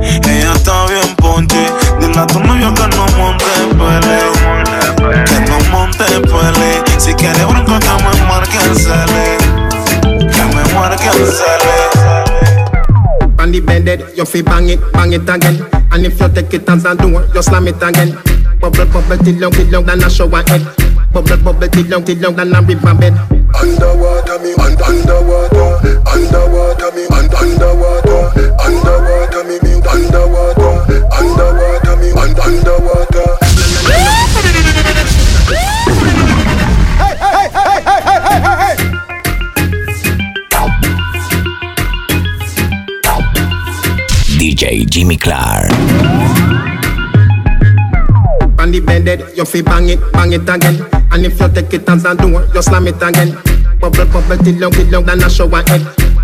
Ella 0.00 0.52
está 0.54 0.86
bien 0.86 1.14
ponche. 1.16 1.66
Dile 2.00 2.18
a 2.18 2.26
tu 2.26 2.40
novio 2.40 2.72
que 2.74 2.86
no 2.96 3.06
monte 3.18 3.44
pele. 3.78 5.24
Que 5.26 5.40
no 5.40 5.58
monte 5.70 6.04
pele. 6.04 6.82
Si 6.98 7.12
quiere 7.14 7.44
bronco, 7.44 7.78
que 7.78 7.88
me 8.02 8.26
marque 8.26 8.58
el 8.64 8.76
On 13.38 13.52
the 13.52 13.60
bended, 13.64 14.00
you 14.16 14.24
fi 14.24 14.42
bang 14.42 14.68
it, 14.70 14.80
bang 14.92 15.12
it 15.12 15.28
again. 15.28 15.62
And 15.92 16.06
if 16.06 16.18
you 16.18 16.28
take 16.28 16.52
it 16.54 16.68
as 16.68 16.84
a 16.84 16.94
door, 16.96 17.26
you 17.34 17.42
slam 17.42 17.68
it 17.68 17.76
again. 17.82 18.18
Bubble, 18.58 18.86
bubble, 18.86 19.18
till 19.22 19.36
long, 19.38 19.52
till 19.52 19.68
long, 19.70 19.84
than 19.86 20.02
a 20.02 20.10
shower 20.10 20.42
head. 20.48 20.62
Bubble, 21.12 21.36
bubble, 21.38 21.68
till 21.68 21.86
long, 21.86 22.04
till 22.04 22.18
long, 22.18 22.34
than 22.34 22.54
a 22.54 22.60
river 22.62 22.94
bed. 22.94 23.14
Underwater 23.54 24.38
me, 24.42 24.54
un- 24.58 24.82
underwater, 24.82 25.70
underwater 26.02 26.90
me, 26.98 27.04
un- 27.14 27.30
underwater, 27.38 28.20
underwater 28.58 29.42
me, 29.46 29.56
me 29.62 29.72
underwater, 29.86 30.72
underwater 31.14 31.96
me, 32.02 32.10
un- 32.10 32.40
underwater. 32.42 33.38
DJ 44.44 44.84
Jimmy 44.90 45.16
Clark. 45.16 45.70
On 48.60 48.68
the 48.70 48.78
bended, 48.84 49.24
you 49.34 49.42
fi 49.46 49.62
bang 49.62 49.88
it, 49.88 49.98
bang 50.12 50.34
it 50.34 50.42
again. 50.46 50.84
And 51.12 51.24
if 51.24 51.40
you 51.40 51.48
take 51.48 51.72
it 51.72 51.88
as 51.88 52.04
a 52.04 52.14
door, 52.14 52.44
you 52.52 52.60
slam 52.60 52.86
it 52.86 53.00
again. 53.00 53.32
Bubble, 53.80 54.04
bubble, 54.04 54.36
till 54.44 54.56
long, 54.60 54.70
till 54.72 54.86
long, 54.92 55.06
than 55.06 55.22
a 55.24 55.30
shower 55.30 55.64
head. 55.64 55.80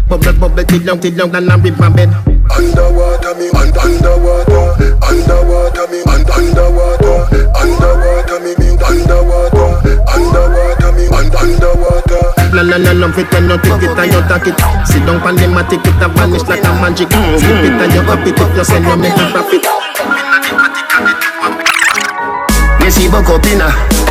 Bubble, 0.06 0.34
bubble, 0.36 0.64
till 0.64 0.82
long, 0.84 1.00
till 1.00 1.14
long, 1.16 1.32
than 1.32 1.48
a 1.50 1.56
river 1.56 1.88
bed. 1.96 2.12
Underwater 2.52 3.32
me, 3.40 3.48
un- 3.56 3.72
underwater, 3.88 4.68
underwater 5.00 5.86
me, 5.88 6.00
un- 6.04 6.28
underwater, 6.28 7.24
underwater 7.56 8.38
me, 8.44 8.52
me 8.60 8.68
underwater, 8.84 9.68
underwater 10.12 10.92
me, 10.92 11.04
un- 11.08 11.36
underwater. 11.40 12.39
La 12.52 12.62
la 12.62 12.78
la 12.78 12.92
love 12.92 13.16
it 13.16 13.32
when 13.32 13.48
you 13.48 13.58
take 13.58 13.82
it 13.82 13.96
and 13.96 14.12
you 14.12 14.20
take 14.26 14.48
it. 14.48 14.58
Sit 14.84 15.06
down 15.06 15.22
on 15.22 15.36
the 15.36 15.46
mat, 15.46 15.70
take 15.70 15.86
it 15.86 16.02
a 16.02 16.08
vanish 16.08 16.42
like 16.48 16.64
a 16.64 16.72
magic. 16.82 17.08
Slip 17.10 17.64
it 17.64 17.80
and 17.80 17.94
you 17.94 18.00
up 18.00 18.26
it 18.26 18.40
up, 18.40 18.56
you 18.56 18.64
send 18.64 18.84
you 18.84 18.96
make 18.96 19.14
a 19.14 19.30
profit. 19.30 19.64
Missy 22.80 23.06
Bocopina. 23.08 24.09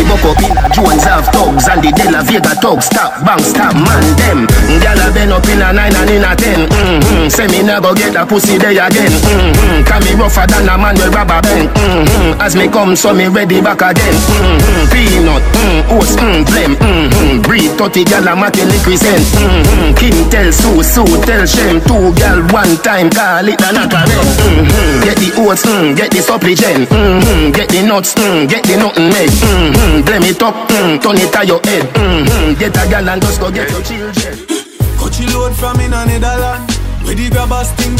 She 0.00 0.06
buck 0.08 0.24
up 0.24 0.40
in 0.40 0.56
a 0.56 0.64
Jones 0.72 1.04
have 1.04 1.28
thugs 1.28 1.68
and 1.68 1.84
the 1.84 1.92
De 1.92 2.08
Vega 2.24 2.56
thugs 2.56 2.88
Stop, 2.88 3.20
bang, 3.20 3.44
stop, 3.44 3.76
man, 3.76 4.00
them 4.16 4.48
Gyal 4.80 4.96
a 4.96 5.12
been 5.12 5.28
up 5.28 5.44
in 5.44 5.60
a 5.60 5.76
nine 5.76 5.92
and 5.92 6.08
in 6.08 6.24
a 6.24 6.32
ten 6.32 6.64
mm-hmm. 6.64 7.28
Say 7.28 7.44
me 7.52 7.60
go 7.68 7.92
get 7.92 8.16
a 8.16 8.24
pussy 8.24 8.56
day 8.56 8.80
again 8.80 9.12
mm-hmm. 9.12 9.84
Can 9.84 10.00
me 10.08 10.16
rougher 10.16 10.48
than 10.48 10.72
a 10.72 10.80
man 10.80 10.96
with 10.96 11.12
rubber 11.12 11.44
band 11.44 11.68
mm-hmm. 11.76 12.40
As 12.40 12.56
me 12.56 12.72
come 12.72 12.96
so 12.96 13.12
me 13.12 13.28
ready 13.28 13.60
back 13.60 13.84
again 13.84 14.16
mm-hmm. 14.16 14.88
Peanut, 14.88 15.44
mm, 15.60 15.92
oats, 15.92 16.16
mm, 16.16 16.48
blem 16.48 16.80
mm-hmm. 16.80 17.44
Breed 17.44 17.68
30 17.76 18.08
gyal 18.08 18.24
a 18.24 18.32
matty 18.32 18.64
crescent 18.80 19.20
mm-hmm. 19.36 20.00
Kim 20.00 20.16
tell 20.32 20.48
Sue, 20.48 20.80
Sue 20.80 21.12
tell 21.28 21.44
Shem 21.44 21.76
Two 21.84 22.16
gyal 22.16 22.40
one 22.56 22.72
time 22.80 23.12
call 23.12 23.44
it 23.44 23.60
a 23.60 23.68
knock 23.76 23.92
mm-hmm. 23.92 25.04
Get 25.04 25.20
the 25.20 25.28
oats, 25.44 25.68
mm, 25.68 25.92
get 25.92 26.08
the 26.08 26.24
supplement 26.24 26.88
mm-hmm. 26.88 27.52
Get 27.52 27.68
the 27.68 27.84
nuts, 27.84 28.16
mm, 28.16 28.48
get 28.48 28.64
the 28.64 28.80
nothing 28.80 29.12
egg 29.12 29.28
mm-hmm. 29.28 29.89
Blame 30.04 30.22
it 30.30 30.42
up, 30.42 30.54
mm, 30.68 31.02
turn 31.02 31.16
it 31.16 31.32
to 31.32 31.46
your 31.46 31.60
head 31.64 31.84
mm-hmm. 31.94 32.58
Get 32.58 32.76
a 32.76 32.80
gyal 32.90 33.08
and 33.08 33.22
just 33.22 33.40
go 33.40 33.50
get 33.50 33.70
your 33.70 33.82
children 33.82 34.60
Coachy 35.00 35.26
load 35.32 35.56
from 35.56 35.80
in 35.80 35.92
a 35.94 36.04
Netherland. 36.04 36.70
Where 37.04 37.14
the 37.14 37.30
grabbers 37.30 37.70
think 37.72 37.98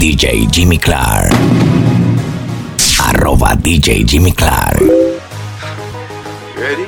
DJ 0.00 0.50
Jimmy 0.50 0.78
Clark. 0.78 1.32
Arroba 3.14 3.56
DJ 3.60 4.06
Jimmy 4.06 4.32
Clark. 4.32 4.80
Ready? 6.56 6.86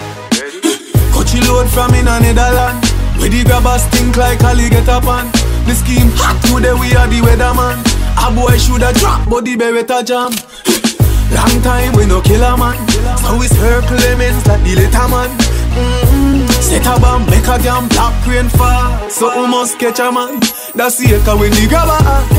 Coachy 1.12 1.40
load 1.47 1.68
from 1.68 1.94
in 1.94 2.09
a 2.09 2.18
Netherland. 2.20 2.93
Where 3.18 3.31
the 3.31 3.44
grabbers 3.44 3.85
think 3.94 4.16
like 4.16 4.42
Ali 4.44 4.68
get 4.68 4.88
up 4.88 5.07
on. 5.07 5.31
The 5.66 5.74
scheme 5.74 6.11
hot 6.18 6.37
today 6.44 6.74
we 6.74 6.92
are 6.94 7.09
the 7.09 7.20
weatherman. 7.24 7.81
A 8.20 8.31
boy 8.35 8.57
shoulda 8.59 8.92
drop, 9.00 9.29
but 9.29 9.44
the 9.44 9.57
beretta 9.57 10.05
jam. 10.05 10.31
Long 11.35 11.57
time 11.62 11.96
we 11.96 12.07
no 12.07 12.20
kill 12.20 12.44
a 12.44 12.57
man. 12.57 12.77
So 13.24 13.38
we 13.38 13.48
circle 13.48 13.96
lemons 13.96 14.46
like 14.46 14.62
the 14.62 14.77
little 14.77 15.09
man. 15.09 15.31
Mm-hmm. 15.74 16.46
Set 16.62 16.87
a 16.87 17.00
bomb, 17.00 17.27
make 17.27 17.48
a 17.48 17.59
damn 17.59 17.88
black 17.88 18.14
rain 18.27 18.48
fall. 18.48 19.11
So 19.11 19.33
we 19.35 19.48
must 19.48 19.79
catch 19.79 19.98
a 19.98 20.12
man. 20.12 20.38
That's 20.74 20.98
the 20.98 21.16
echo 21.16 21.38
when 21.38 21.50
the 21.50 21.66
grabber 21.66 21.98
act. 22.07 22.31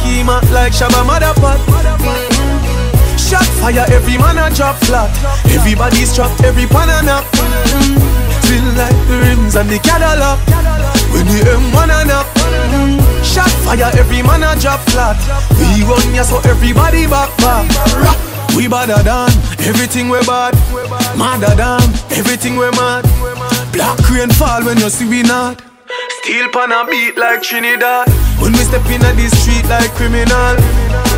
Schema 0.00 0.42
like 0.52 0.72
Shabba 0.72 1.00
Motherpot. 1.06 1.60
Mm-hmm. 1.64 3.16
Shot 3.16 3.46
fire, 3.62 3.86
every 3.88 4.18
man 4.18 4.38
a 4.38 4.54
drop 4.54 4.76
flat. 4.84 5.08
Everybody's 5.54 6.14
trapped, 6.14 6.42
every 6.42 6.66
pan 6.66 6.90
a 6.90 7.00
nap. 7.06 7.24
Like 8.76 8.94
the 9.10 9.18
rims 9.18 9.56
and 9.56 9.68
the 9.68 9.78
Cadillac. 9.82 10.38
When 11.10 11.26
the 11.26 11.42
M1 11.42 11.90
a 11.90 12.06
nap. 12.06 12.26
Mm-hmm. 12.38 13.22
Shot 13.26 13.50
fire, 13.66 13.90
every 13.98 14.22
man 14.22 14.46
a 14.46 14.54
drop 14.60 14.80
flat. 14.94 15.18
We 15.58 15.82
run 15.82 16.14
ya 16.14 16.22
so 16.22 16.38
everybody 16.46 17.06
back 17.06 17.34
back. 17.38 17.66
Rock. 17.98 18.18
We 18.54 18.68
badder 18.68 19.02
than 19.02 19.30
everything 19.66 20.08
we 20.08 20.20
bad. 20.22 20.54
Madder 21.18 21.54
than 21.58 21.82
everything 22.14 22.56
we 22.56 22.70
mad. 22.78 23.02
Black 23.72 23.98
rain 24.10 24.30
fall 24.30 24.62
when 24.64 24.78
you 24.78 24.90
see 24.90 25.08
we 25.08 25.22
not. 25.22 25.62
Steel 26.22 26.46
pan 26.54 26.70
a 26.70 26.86
beat 26.86 27.18
like 27.18 27.42
Trinidad. 27.42 28.06
When 28.38 28.52
we 28.52 28.62
step 28.62 28.86
in 28.86 29.02
the 29.02 29.26
street 29.34 29.66
like 29.66 29.90
criminal. 29.98 30.54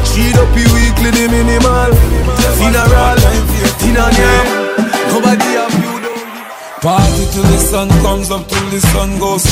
Treat 0.09 0.37
up 0.41 0.53
you 0.57 0.69
weekly 0.73 1.12
the 1.12 1.29
minimal. 1.29 1.93
Funeral, 2.57 3.17
dinner. 3.81 4.09
Nobody 5.12 5.53
have. 5.57 5.82
Party 6.83 7.31
till 7.31 7.47
the 7.47 7.59
sun 7.59 7.88
comes 8.03 8.29
up 8.33 8.42
till 8.49 8.68
the 8.71 8.81
sun 8.81 9.16
goes. 9.21 9.47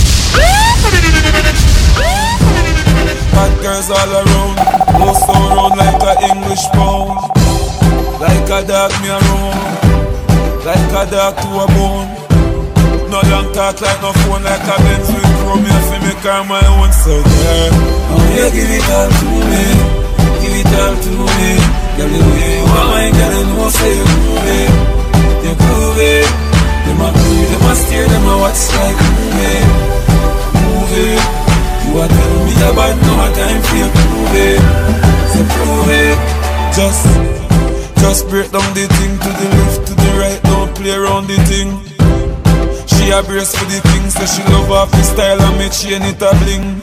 Bad 3.31 3.53
girls 3.63 3.87
all 3.87 4.11
around, 4.19 4.59
most 4.99 5.23
around 5.31 5.79
like 5.79 6.03
a 6.11 6.27
English 6.27 6.67
pound. 6.75 7.15
Like 8.19 8.51
a 8.51 8.67
dog 8.67 8.91
me 8.99 9.15
around, 9.15 9.63
like 10.67 10.91
a 10.91 11.07
dog 11.07 11.39
to 11.39 11.49
a 11.63 11.67
bone. 11.71 12.11
No 13.15 13.23
long 13.31 13.53
talk 13.55 13.81
like 13.81 14.03
no 14.03 14.11
phone, 14.27 14.43
like 14.43 14.67
a 14.67 14.77
Benz 14.83 15.07
with 15.15 15.31
chrome. 15.39 15.63
Me 15.63 15.71
fi 15.71 16.03
me 16.03 16.13
car 16.27 16.43
my 16.43 16.59
own, 16.67 16.91
so 16.91 17.15
girl, 17.15 17.71
oh 18.11 18.27
yeah, 18.35 18.51
give 18.51 18.71
it 18.75 18.91
all 18.91 19.07
to 19.07 19.27
me, 19.47 19.65
For 43.41 43.65
the 43.65 43.81
thing, 43.81 44.05
so 44.13 44.21
she 44.29 44.45
love 44.53 44.69
off 44.69 44.93
the 44.93 45.01
style 45.01 45.41
and 45.41 45.57
make 45.57 45.73
chain 45.73 46.05
it 46.05 46.21
a 46.21 46.29
bling. 46.45 46.77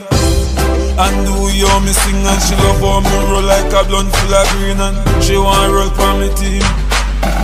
And 0.98 1.18
do 1.22 1.54
you 1.54 1.70
me 1.86 1.94
sing 1.94 2.18
and 2.26 2.42
she 2.42 2.58
love 2.58 2.82
how 2.82 2.98
me 2.98 3.14
roll 3.30 3.46
like 3.46 3.70
a 3.78 3.86
blunt 3.86 4.10
full 4.10 4.34
of 4.34 4.50
green 4.58 4.82
And 4.82 4.98
she 5.22 5.38
want 5.38 5.70
roll 5.70 5.94
for 5.94 6.18
me 6.18 6.34
team. 6.34 6.66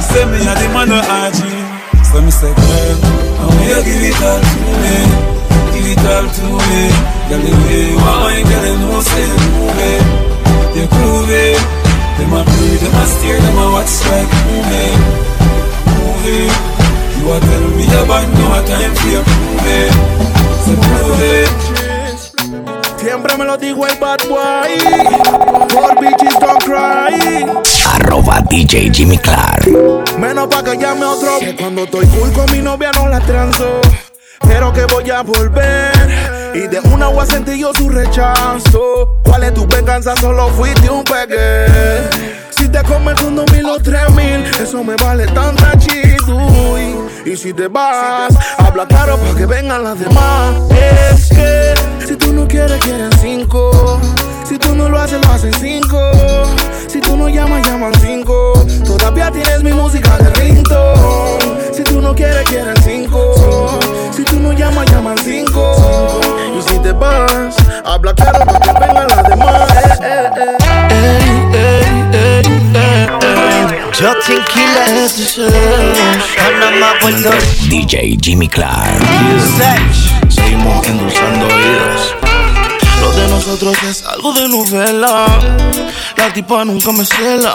Say 0.01 0.25
me 0.25 0.41
a 0.41 0.57
the 0.57 0.65
man 0.73 0.89
with 0.89 1.05
RG 1.05 1.45
So 2.09 2.25
me 2.25 2.33
say 2.33 2.57
girl, 2.57 2.97
how 3.37 3.53
me 3.53 3.69
you 3.69 3.81
give 3.85 4.01
it 4.01 4.17
all 4.17 4.41
to 4.41 4.57
me? 4.81 4.97
Give 5.77 5.93
it 5.93 6.05
all 6.09 6.25
to 6.25 6.45
me. 6.57 6.81
Girl 7.29 7.41
the 7.45 7.53
way 7.53 7.93
you 7.93 8.01
want, 8.01 8.41
girl 8.49 8.65
you 8.65 8.81
know 8.81 8.97
say 8.97 9.29
you 9.29 9.37
move 9.61 9.77
it. 9.77 10.03
You 10.73 10.85
groove 10.89 11.29
it. 11.29 11.61
Them 12.17 12.33
a 12.33 12.41
breathe, 12.41 12.81
them 12.81 12.97
a 12.97 13.03
stare, 13.05 13.37
them 13.45 13.61
a 13.61 13.65
watch 13.77 13.93
like 14.09 14.33
movie 14.49 14.97
Movie 16.01 16.82
You 17.23 17.31
a 17.31 17.39
tell 17.39 17.67
me 17.69 17.85
about 17.85 18.27
no 18.35 18.47
time 18.67 18.93
for 18.95 19.07
you 19.07 19.23
prove 19.23 19.63
it 19.63 19.91
So 20.59 20.75
prove 20.75 21.21
it 21.21 21.63
Siempre 22.99 23.37
me 23.37 23.45
lo 23.45 23.55
dijo 23.55 23.87
el 23.87 23.97
bad 23.97 24.19
boy. 24.27 24.77
Por 25.69 25.95
bitches 25.99 26.37
don't 26.39 26.63
cry. 26.63 27.45
Arroba 27.93 28.41
DJ 28.49 28.89
Jimmy 28.93 29.17
Clark. 29.17 29.67
Menos 30.17 30.47
pa' 30.47 30.63
que 30.63 30.77
llame 30.77 31.03
otro. 31.05 31.39
Que 31.39 31.55
cuando 31.55 31.83
estoy 31.83 32.05
cool 32.07 32.31
con 32.31 32.49
mi 32.51 32.61
novia 32.61 32.91
no 32.93 33.09
la 33.09 33.19
transo. 33.19 33.81
Pero 34.41 34.71
que 34.71 34.85
voy 34.85 35.09
a 35.09 35.21
volver. 35.21 35.91
Y 36.55 36.67
de 36.67 36.79
una 36.93 37.07
voy 37.07 37.23
a 37.23 37.25
sentir 37.25 37.55
yo 37.55 37.73
su 37.73 37.89
rechazo. 37.89 39.17
¿Cuál 39.23 39.43
es 39.43 39.53
tu 39.53 39.65
venganza? 39.67 40.15
Solo 40.15 40.47
fuiste 40.49 40.89
un 40.89 41.03
pegue. 41.03 41.67
Si 42.51 42.69
te 42.69 42.83
comes 42.83 43.21
un 43.21 43.35
dos 43.35 43.51
mil 43.51 43.65
o 43.65 43.79
tres 43.79 44.09
mil, 44.11 44.45
eso 44.61 44.81
me 44.83 44.95
vale 44.95 45.25
tanta 45.27 45.77
chido. 45.77 46.82
Y 47.25 47.37
si 47.37 47.53
te 47.53 47.67
vas, 47.69 48.33
habla 48.57 48.85
claro 48.85 49.17
para 49.17 49.33
que 49.35 49.45
vengan 49.45 49.83
las 49.83 49.97
demás. 49.97 50.55
Es 50.71 51.29
que 51.29 51.73
si 52.05 52.15
tú 52.17 52.33
no 52.33 52.45
quieres, 52.47 52.77
quieren 52.83 53.09
cinco. 53.21 53.99
Si 54.45 54.57
tú 54.57 54.75
no 54.75 54.89
lo 54.89 54.99
haces, 54.99 55.25
lo 55.25 55.31
hacen 55.31 55.53
cinco. 55.53 56.11
Si 56.87 56.99
tú 56.99 57.15
no 57.15 57.29
llamas, 57.29 57.65
llaman 57.65 57.93
cinco. 58.01 58.53
Todavía 58.85 59.31
tienes 59.31 59.63
mi 59.63 59.71
música 59.71 60.17
de 60.17 60.29
rinto. 60.31 61.39
Si 61.71 61.83
tú 61.83 62.01
no 62.01 62.13
quieres, 62.13 62.43
quieren 62.49 62.75
cinco. 62.83 63.79
Si 64.11 64.23
tú 64.25 64.39
no 64.41 64.51
llamas, 64.51 64.91
llaman 64.91 65.17
cinco. 65.17 66.19
Y 66.57 66.61
si 66.69 66.77
te 66.79 66.91
vas, 66.91 67.55
habla 67.85 68.13
claro 68.13 68.45
para 68.45 68.59
que 68.59 68.85
vengan 68.85 69.07
las 69.07 69.29
demás. 69.29 69.71
Eh, 70.01 70.29
eh, 70.91 71.51
eh. 71.53 71.82
Justin 73.93 74.41
Killer 74.45 75.07
Panamá, 76.35 76.93
Puerto 76.99 77.29
Rico 77.29 77.69
DJ 77.69 78.17
Jimmy 78.19 78.47
Clark. 78.47 78.99
Seguimos 80.29 80.87
endulzando 80.87 81.45
oídos. 81.45 82.32
Nosotros 83.33 83.75
es 83.89 84.03
algo 84.05 84.31
de 84.33 84.47
novela. 84.47 85.25
La 86.17 86.31
tipa 86.31 86.63
nunca 86.63 86.91
me 86.91 87.03
cela. 87.03 87.53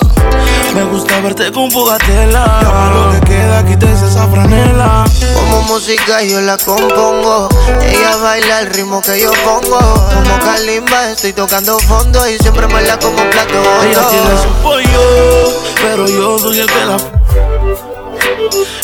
Me 0.74 0.82
gusta 0.84 1.20
verte 1.20 1.52
con 1.52 1.70
fogatela. 1.70 2.90
Lo 2.92 3.12
que 3.12 3.26
queda, 3.32 3.64
quítese 3.64 4.06
esa 4.06 4.26
franela. 4.26 5.04
Como 5.34 5.62
música 5.62 6.22
yo 6.22 6.40
la 6.40 6.58
compongo 6.58 7.48
Ella 7.82 8.16
baila 8.16 8.60
el 8.60 8.66
ritmo 8.70 9.00
que 9.00 9.20
yo 9.20 9.30
pongo 9.44 9.78
Como 9.78 10.38
Kalimba 10.44 11.10
estoy 11.10 11.32
tocando 11.32 11.78
fondo 11.78 12.28
Y 12.28 12.38
siempre 12.38 12.66
me 12.66 12.82
la 12.82 12.98
como 12.98 13.20
un 13.22 13.30
plato 13.30 13.54
Ella 13.84 14.08
tiene 14.08 14.42
su 14.42 14.48
pollo, 14.62 15.62
pero 15.80 16.06
yo 16.06 16.38
soy 16.38 16.60
el 16.60 16.66
que 16.66 16.84
la. 16.84 16.96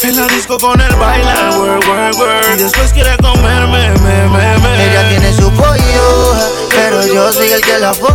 En 0.03 0.17
la 0.17 0.27
disco 0.29 0.59
con 0.59 0.81
el 0.81 0.95
baila, 0.97 1.59
work, 1.59 1.89
work, 1.89 2.19
work. 2.19 2.55
Y 2.55 2.63
después 2.63 2.93
quiere 2.93 3.17
comerme, 3.19 3.91
me, 3.91 4.29
me, 4.29 4.59
me. 4.59 4.91
Ella 4.91 5.09
tiene 5.09 5.33
su 5.35 5.51
pollo 5.53 5.84
Pero 6.71 7.07
yo 7.07 7.33
soy 7.33 7.53
el 7.53 7.61
que 7.61 7.79
la 7.79 7.95
fo. 7.95 8.09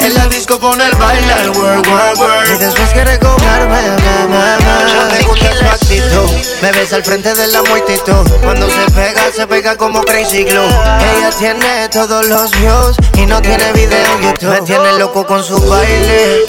En 0.00 0.14
la 0.14 0.26
disco 0.28 0.58
con 0.58 0.80
el 0.80 0.92
baila, 0.92 1.42
el 1.42 1.50
work, 1.50 1.86
work, 1.86 2.16
Y 2.16 2.20
work. 2.20 2.58
después 2.60 2.88
quiere 2.90 3.18
comerme, 3.18 3.76
me, 3.82 4.26
me, 4.28 5.18
me. 5.18 5.24
Gusta 5.24 5.52
su 5.54 5.64
actitud 5.66 6.30
Me 6.62 6.72
ves 6.72 6.92
al 6.94 7.04
frente 7.04 7.34
de 7.34 7.46
la 7.48 7.62
multitud. 7.62 8.30
Cuando 8.42 8.68
se 8.70 8.90
pega, 8.92 9.30
se 9.34 9.46
pega 9.46 9.76
como 9.76 10.00
Crazy 10.02 10.44
Glue. 10.44 10.64
Ella 10.64 11.30
tiene 11.38 11.88
todos 11.90 12.26
los 12.26 12.50
views 12.52 12.96
Y 13.16 13.26
no 13.26 13.42
tiene 13.42 13.70
video 13.72 14.14
en 14.14 14.22
YouTube. 14.22 14.50
Me 14.50 14.60
tiene 14.62 14.98
loco 14.98 15.26
con 15.26 15.44
su 15.44 15.58
baile. 15.68 16.44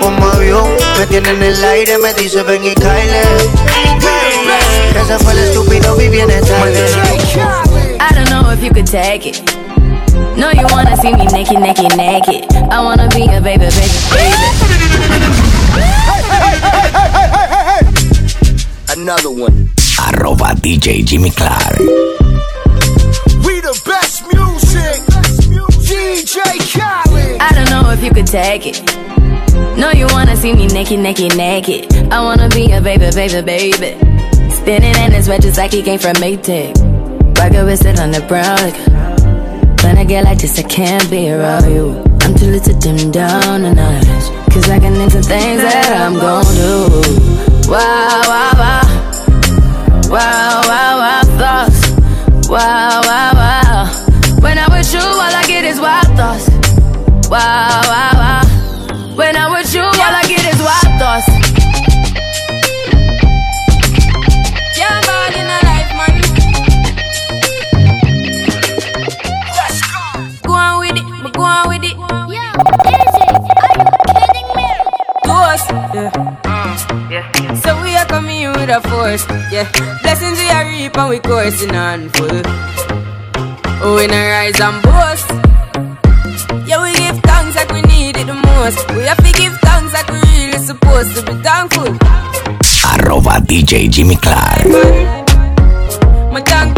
Como 0.00 0.26
avión 0.30 0.70
Me 0.98 1.06
tiene 1.06 1.28
en 1.30 1.42
el 1.42 1.62
aire, 1.62 1.98
me 1.98 2.14
dice 2.14 2.42
ven 2.42 2.64
y 2.64 2.74
caile 2.74 3.20
Ese 4.98 5.18
fue 5.18 5.32
el 5.32 5.38
estúpido 5.40 5.94
viviene 5.94 6.40
tarde 6.40 6.86
I 8.02 8.12
don't 8.14 8.30
know 8.30 8.50
if 8.50 8.62
you 8.64 8.70
could 8.72 8.86
take 8.86 9.26
it. 9.26 9.42
No, 10.36 10.50
you 10.50 10.64
wanna 10.70 10.96
see 10.96 11.12
me 11.12 11.26
naked, 11.26 11.60
naked, 11.60 11.96
naked. 11.96 12.50
I 12.72 12.82
wanna 12.82 13.08
be 13.08 13.24
a 13.26 13.40
baby, 13.40 13.68
baby, 13.68 13.92
baby. 14.10 14.30
Hey, 15.76 16.22
hey, 16.32 16.56
hey, 17.68 18.96
Another 18.96 19.30
one. 19.30 19.68
Arroba 20.08 20.54
DJ 20.56 21.04
Jimmy 21.04 21.30
Clark. 21.30 21.78
We 23.44 23.60
the 23.60 23.78
best 23.84 24.22
music. 24.32 25.04
DJ 25.84 26.38
Khaled. 26.72 27.40
I 27.40 27.52
don't 27.52 27.68
know 27.70 27.90
if 27.90 28.02
you 28.02 28.10
could 28.12 28.26
take 28.26 28.66
it. 28.66 28.80
No, 29.76 29.90
you 29.90 30.06
wanna 30.10 30.36
see 30.36 30.54
me 30.54 30.66
naked, 30.68 31.00
naked, 31.00 31.36
naked. 31.36 31.92
I 32.10 32.22
wanna 32.22 32.48
be 32.48 32.72
a 32.72 32.80
baby, 32.80 33.10
baby, 33.14 33.42
baby. 33.42 33.98
Spinning 34.50 34.96
in 34.96 35.12
his 35.12 35.28
red 35.28 35.42
just 35.42 35.58
like 35.58 35.72
he 35.72 35.82
came 35.82 35.98
from 35.98 36.14
Maytag. 36.14 36.89
Rocket 37.40 37.64
with 37.64 37.86
it 37.86 37.98
on 37.98 38.10
the 38.10 38.20
brown. 38.28 38.54
Like, 38.60 38.76
when 39.82 39.96
I 39.96 40.04
get 40.04 40.24
like 40.24 40.36
this, 40.36 40.58
I 40.58 40.62
can't 40.62 41.08
be 41.08 41.30
around 41.30 41.72
you. 41.72 41.96
I'm 42.20 42.34
too 42.34 42.50
little 42.52 42.74
to 42.74 42.78
dim 42.78 43.10
down 43.10 43.62
the 43.62 43.72
night. 43.72 44.04
Cause 44.52 44.68
I 44.68 44.78
can 44.78 44.92
into 45.00 45.22
things 45.22 45.62
that 45.62 45.88
I'm 46.04 46.20
gon' 46.20 46.44
do. 46.54 47.00
Wow, 47.66 48.20
wow, 48.28 48.52
wow. 48.60 48.82
Wow, 50.10 50.62
wow, 50.68 50.98
wow, 51.00 51.22
thoughts. 51.40 51.80
Wow, 52.46 53.00
wow, 53.08 53.32
wow. 53.32 54.40
When 54.42 54.58
I'm 54.58 54.70
with 54.70 54.92
you, 54.92 55.00
all 55.00 55.34
I 55.40 55.42
get 55.46 55.64
is 55.64 55.80
wild 55.80 56.08
thoughts. 56.18 56.46
Wow, 57.30 57.80
wow. 57.86 58.09
A 78.70 78.80
force, 78.88 79.26
yeah. 79.50 79.68
Blessings 80.02 80.38
we 80.38 80.48
are 80.48 80.64
reap 80.64 80.96
and 80.96 81.10
we 81.10 81.18
coursing 81.18 81.74
on 81.74 82.08
full. 82.10 82.42
Oh, 83.82 83.96
we 83.96 84.06
not 84.06 84.28
rise 84.30 84.60
and 84.60 84.82
boast. 84.82 85.28
Yeah, 86.68 86.82
we 86.82 86.94
give 86.94 87.18
thanks 87.22 87.56
like 87.56 87.70
we 87.72 87.82
need 87.82 88.16
it 88.16 88.26
the 88.26 88.34
most. 88.34 88.88
We 88.94 89.02
have 89.02 89.16
to 89.18 89.32
give 89.32 89.56
thanks 89.58 89.92
like 89.92 90.08
we 90.08 90.20
really 90.20 90.58
supposed 90.58 91.16
to 91.16 91.22
be 91.22 91.34
thankful. 91.42 91.98
Arroba 92.94 93.40
DJ 93.44 93.90
Jimmy 93.90 94.16
Clark. 94.16 94.66
My 96.32 96.40
thank 96.42 96.76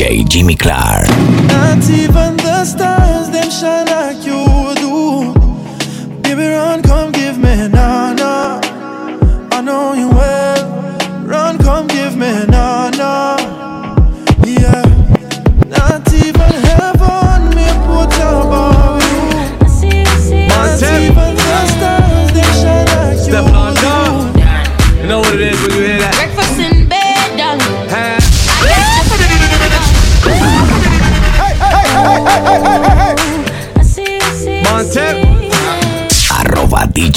DJ 0.00 0.24
Jimmy 0.26 0.56
Clark. 0.56 1.10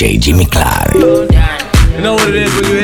DJ 0.04 0.20
Jimmy 0.20 0.46
Clark. 0.46 0.96
You 0.96 2.02
know 2.02 2.16
what 2.16 2.28
it 2.28 2.36
is 2.36 2.54
when 2.56 2.66
you 2.66 2.80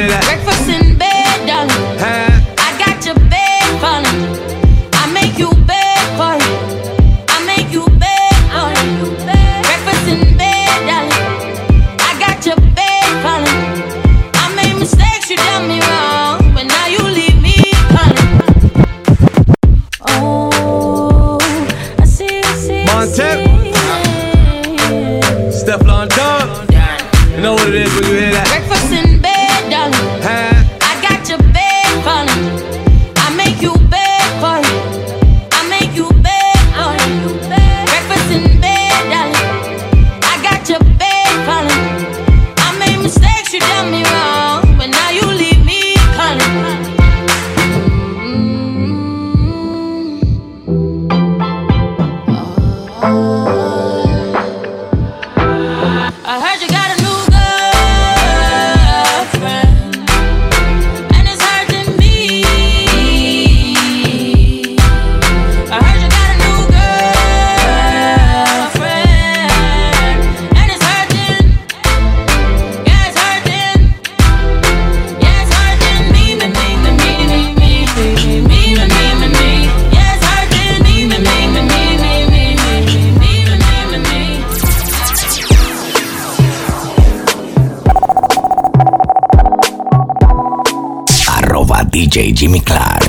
Jimmy 92.19 92.59
Clark. 92.59 93.03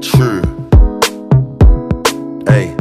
True. 0.00 0.42
Hey, 2.46 2.74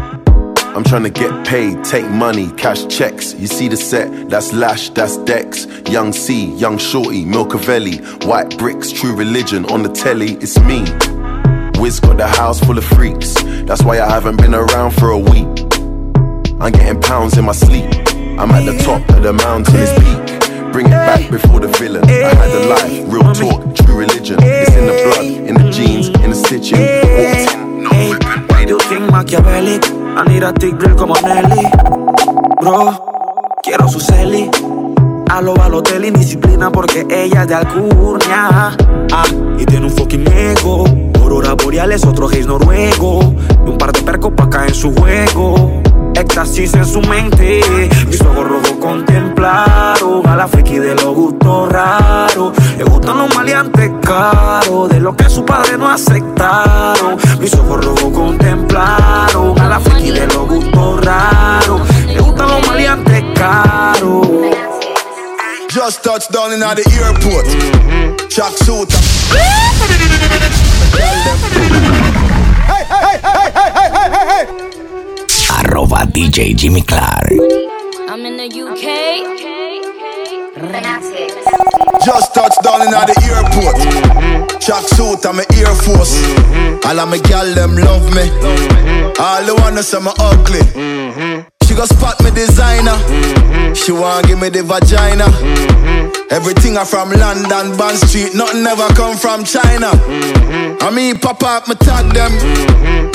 I'm 0.75 0.83
trying 0.83 1.03
to 1.03 1.09
get 1.09 1.45
paid, 1.45 1.83
take 1.83 2.07
money, 2.09 2.51
cash 2.51 2.85
checks. 2.87 3.33
You 3.33 3.47
see 3.47 3.67
the 3.67 3.75
set, 3.75 4.29
that's 4.29 4.53
Lash, 4.53 4.89
that's 4.89 5.17
Dex. 5.17 5.65
Young 5.89 6.13
C, 6.13 6.53
Young 6.55 6.77
Shorty, 6.77 7.25
Milcavelli, 7.25 8.25
White 8.25 8.57
Bricks, 8.57 8.91
True 8.91 9.15
Religion 9.15 9.65
on 9.65 9.81
the 9.83 9.89
telly, 9.89 10.33
it's 10.33 10.59
me. 10.59 10.81
Wiz 11.81 11.99
got 11.99 12.17
the 12.17 12.27
house 12.27 12.59
full 12.59 12.77
of 12.77 12.85
freaks, 12.85 13.33
that's 13.65 13.83
why 13.83 13.99
I 13.99 14.09
haven't 14.09 14.37
been 14.37 14.53
around 14.53 14.91
for 14.91 15.09
a 15.09 15.17
week. 15.17 15.47
I'm 16.61 16.71
getting 16.71 17.01
pounds 17.01 17.37
in 17.37 17.45
my 17.45 17.53
sleep, 17.53 17.89
I'm 18.39 18.51
at 18.51 18.65
the 18.65 18.77
top 18.83 19.01
of 19.09 19.23
the 19.23 19.33
mountain, 19.33 19.75
it's 19.77 19.93
peak. 19.99 20.71
Bring 20.71 20.87
it 20.87 20.91
back 20.91 21.29
before 21.29 21.59
the 21.59 21.67
villain. 21.79 22.03
I 22.05 22.33
had 22.33 22.51
the 22.51 22.67
life, 22.67 23.11
real 23.11 23.33
talk, 23.33 23.75
true 23.75 23.99
religion. 23.99 24.37
It's 24.41 24.73
in 24.75 24.87
the 24.87 24.95
blood, 25.03 25.25
in 25.25 25.55
the 25.55 25.69
jeans, 25.69 26.07
in 26.23 26.31
the 26.31 26.35
stitching. 26.35 26.79
Walked 26.79 27.53
in, 27.53 27.83
no 27.83 27.89
weapon. 27.91 28.67
You 28.67 28.79
think 28.79 29.11
Machiavelli, 29.11 29.79
I 30.15 30.23
need 30.27 30.43
a 30.43 30.53
thick 30.53 30.77
girl 30.79 30.95
como 30.95 31.15
Nelly. 31.15 31.67
Bro, 32.61 33.59
quiero 33.63 33.87
su 33.89 33.99
celly. 33.99 34.49
A 35.29 35.41
lo 35.41 35.53
Balotelli, 35.53 36.11
disciplina 36.11 36.71
porque 36.71 37.05
ella 37.09 37.41
es 37.41 37.47
de 37.47 37.55
Alcurnia. 37.55 38.75
Ah, 39.11 39.25
y 39.57 39.65
tiene 39.65 39.85
un 39.87 39.91
fucking 39.91 40.27
ego. 40.31 40.85
Aurora 41.21 41.53
boreales, 41.55 42.05
otro 42.05 42.27
gays 42.27 42.47
noruego. 42.47 43.35
Y 43.65 43.69
un 43.69 43.77
par 43.77 43.91
de 43.91 44.01
percos 44.01 44.33
pa' 44.33 44.49
caer 44.49 44.69
en 44.69 44.75
su 44.75 44.93
juego. 44.93 45.80
Éxtasis 46.15 46.73
en 46.73 46.85
su 46.85 47.01
mente. 47.01 47.61
Mis 48.07 48.21
ojos 48.21 48.47
rojos 48.47 48.73
contemplaron 48.79 50.27
a 50.27 50.35
la 50.35 50.47
friki 50.47 50.79
de 50.79 50.95
los 50.95 51.15
gustos 51.15 51.69
raros. 51.71 52.53
Le 52.77 52.83
gustan 52.83 53.17
los 53.17 53.35
maleantes 53.35 53.91
caros, 54.01 54.89
de 54.89 54.99
lo 54.99 55.15
que 55.15 55.29
su 55.29 55.45
padre 55.45 55.77
no 55.77 55.89
aceptaron. 55.89 57.17
Mis 57.39 57.53
ojos 57.55 57.85
rojos 57.85 58.13
contemplaron 58.13 59.59
a 59.59 59.69
la 59.69 59.79
friki 59.79 60.11
de 60.11 60.27
los 60.27 60.47
gustos 60.47 61.05
raros. 61.05 61.81
Le 62.07 62.19
gustan 62.19 62.47
los 62.49 62.67
maleantes 62.67 63.23
caros. 63.35 64.27
Just 65.69 66.03
touched 66.03 66.31
down 66.31 66.51
in 66.51 66.59
the 66.59 66.83
airport. 67.01 67.47
Chuck 68.29 68.57
suit. 68.57 68.91
Hey, 69.31 69.39
hey, 69.79 69.97
hey, 69.97 70.31
hey, 73.33 73.51
hey, 73.55 73.71
hey, 73.73 73.91
hey, 74.03 74.25
hey. 74.27 74.90
Arroba 75.91 76.11
DJ 76.11 76.55
Jimmy 76.55 76.81
Clark. 76.81 77.31
I'm 78.07 78.25
in 78.25 78.37
the 78.37 78.47
UK. 78.47 79.41
Just 82.05 82.33
touched 82.33 82.63
down 82.63 82.81
in 82.81 82.91
the 82.91 83.15
airport. 83.27 83.75
Mm-hmm. 83.75 84.59
Chuck 84.59 84.87
suit 84.87 85.25
and 85.25 85.37
my 85.37 85.45
Air 85.53 85.75
Force. 85.75 86.15
Mm-hmm. 86.15 86.87
All 86.87 86.99
of 86.99 87.09
my 87.09 87.17
gal 87.19 87.45
them 87.53 87.75
love 87.75 88.05
me. 88.15 88.23
Mm-hmm. 88.23 89.21
All 89.21 89.43
the 89.45 89.55
wanna 89.61 89.83
say 89.83 89.99
me 89.99 90.11
ugly. 90.19 90.63
She 91.67 91.75
go 91.75 91.85
spot 91.85 92.21
me 92.23 92.31
designer. 92.31 92.95
She 93.75 93.91
want 93.91 94.27
give 94.27 94.39
me 94.39 94.49
the 94.49 94.63
vagina. 94.63 95.27
Everything 96.31 96.77
I 96.77 96.85
from 96.85 97.11
London, 97.11 97.77
Bond 97.77 97.97
Street. 97.97 98.33
Nothing 98.33 98.65
ever 98.65 98.87
come 98.95 99.17
from 99.17 99.43
China. 99.43 99.91
I 100.81 100.91
mean, 100.93 101.17
pop 101.19 101.43
up, 101.43 101.67
me 101.67 101.75
tag 101.75 102.13
them. 102.13 102.31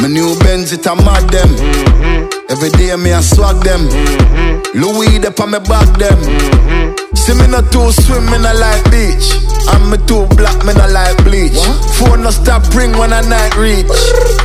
My 0.00 0.08
new 0.08 0.38
Benz, 0.40 0.72
it 0.72 0.86
a 0.86 0.94
mad 0.94 1.28
them. 1.30 2.35
Every 2.48 2.70
day 2.70 2.94
me 2.96 3.12
I 3.12 3.20
swag 3.20 3.62
them. 3.64 3.88
Mm-hmm. 3.88 4.78
Louis 4.78 5.18
up 5.26 5.40
on 5.40 5.50
me 5.50 5.58
back 5.58 5.88
them. 5.98 6.18
Mm-hmm. 6.22 7.16
See 7.16 7.34
me 7.34 7.46
not 7.48 7.72
too 7.72 7.90
swim, 7.90 8.24
me 8.26 8.38
not 8.38 8.54
like 8.56 8.84
beach. 8.90 9.34
And 9.74 9.90
me 9.90 9.98
too 10.06 10.26
black, 10.36 10.64
me 10.64 10.72
not 10.74 10.90
like 10.90 11.18
bleach. 11.24 11.58
Phone 11.98 12.22
no 12.22 12.30
stop 12.30 12.62
ring 12.74 12.96
when 12.98 13.12
I 13.12 13.20
night 13.26 13.56
reach. 13.56 13.90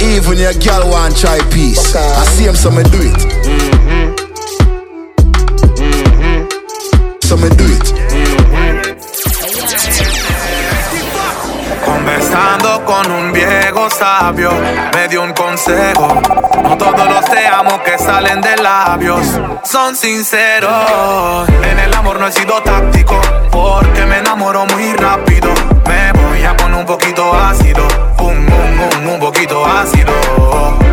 Even 0.02 0.40
your 0.40 0.54
girl 0.58 0.90
want 0.90 1.16
try 1.16 1.38
peace. 1.54 1.96
I 1.96 2.26
see 2.26 2.46
him, 2.46 2.56
so 2.56 2.72
me 2.72 2.84
do 2.90 3.02
it. 3.06 3.22
Mm-hmm. 3.46 4.32
So 7.22 7.38
me 7.38 7.50
do 7.54 7.66
it. 7.70 7.86
Conversando 11.86 12.84
con 12.86 13.12
un 13.12 13.32
sabio, 13.90 14.52
me 14.94 15.08
dio 15.08 15.24
un 15.24 15.34
consejo. 15.34 16.08
No 16.64 16.78
todos 16.78 17.08
los 17.08 17.26
te 17.26 17.48
amo 17.48 17.82
que 17.84 17.98
salen 17.98 18.42
de 18.42 18.56
labios 18.58 19.40
son 19.64 19.96
sinceros. 19.96 21.50
En 21.64 21.80
el 21.80 21.94
amor 21.94 22.20
no 22.20 22.28
he 22.28 22.32
sido 22.32 22.62
táctico, 22.62 23.20
porque 23.52 24.06
me 24.06 24.20
enamoro 24.20 24.66
muy 24.66 24.94
rápido. 24.94 25.54
Me 25.88 26.12
voy 26.14 26.44
a 26.44 26.56
poner 26.56 26.80
un 26.80 26.86
poquito 26.86 27.34
ácido, 27.34 27.88
un, 28.20 28.38
un, 28.38 28.80
un, 28.98 29.08
un 29.08 29.20
poquito 29.20 29.66
ácido. 29.66 30.14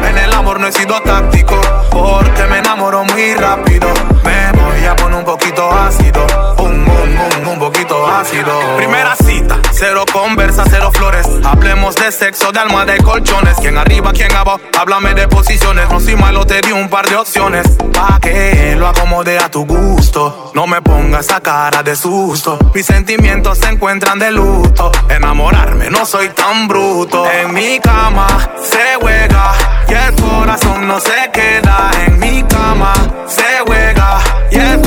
En 0.09 0.17
el 0.17 0.33
amor 0.33 0.61
no 0.61 0.69
he 0.69 0.73
sido 0.73 1.01
táctico, 1.03 1.61
porque 1.91 2.45
me 2.45 2.59
enamoro 2.59 3.05
muy 3.05 3.35
rápido. 3.35 3.89
Me 4.25 4.48
a 4.89 4.97
poner 4.97 5.19
un 5.19 5.25
poquito 5.25 5.71
ácido, 5.71 6.27
un, 6.59 6.89
un, 6.89 7.19
un, 7.19 7.47
un 7.47 7.59
poquito 7.59 8.07
ácido. 8.07 8.77
Primera 8.77 9.15
cita, 9.17 9.59
cero 9.73 10.05
conversa, 10.13 10.65
cero 10.69 10.91
flores. 10.93 11.27
Hablemos 11.45 11.95
de 11.97 12.11
sexo, 12.11 12.53
de 12.53 12.61
almohada 12.61 12.97
y 12.97 13.01
colchones. 13.01 13.57
Quién 13.61 13.77
arriba, 13.77 14.13
quién 14.13 14.35
abajo, 14.35 14.61
háblame 14.79 15.15
de 15.15 15.29
posiciones. 15.29 15.89
No 15.91 16.01
soy 16.01 16.17
malo, 16.17 16.47
te 16.47 16.61
di 16.61 16.73
un 16.73 16.89
par 16.89 17.09
de 17.09 17.17
opciones. 17.17 17.67
Pa' 17.93 18.19
que 18.21 18.77
lo 18.79 18.89
acomode 18.89 19.39
a 19.39 19.51
tu 19.51 19.67
gusto. 19.67 20.53
No 20.55 20.67
me 20.67 20.81
pongas 20.81 21.27
esa 21.27 21.41
cara 21.41 21.83
de 21.83 21.95
susto. 21.95 22.59
Mis 22.75 22.87
sentimientos 22.87 23.59
se 23.59 23.69
encuentran 23.69 24.19
de 24.19 24.31
luto. 24.31 24.91
Enamorarme, 25.09 25.91
no 25.91 26.07
soy 26.07 26.29
tan 26.31 26.67
bruto. 26.69 27.31
En 27.31 27.53
mi 27.53 27.79
cama 27.81 28.27
se 28.63 28.97
juega 29.01 29.53
y 29.89 29.93
el 29.95 30.15
corazón 30.15 30.87
no 30.87 30.99
se 31.01 31.31
queda. 31.33 31.91
En 32.07 32.19
mi 32.19 32.43
cama 32.45 32.93
se 33.27 33.61
juega 33.67 34.19
y 34.51 34.57
el 34.57 34.78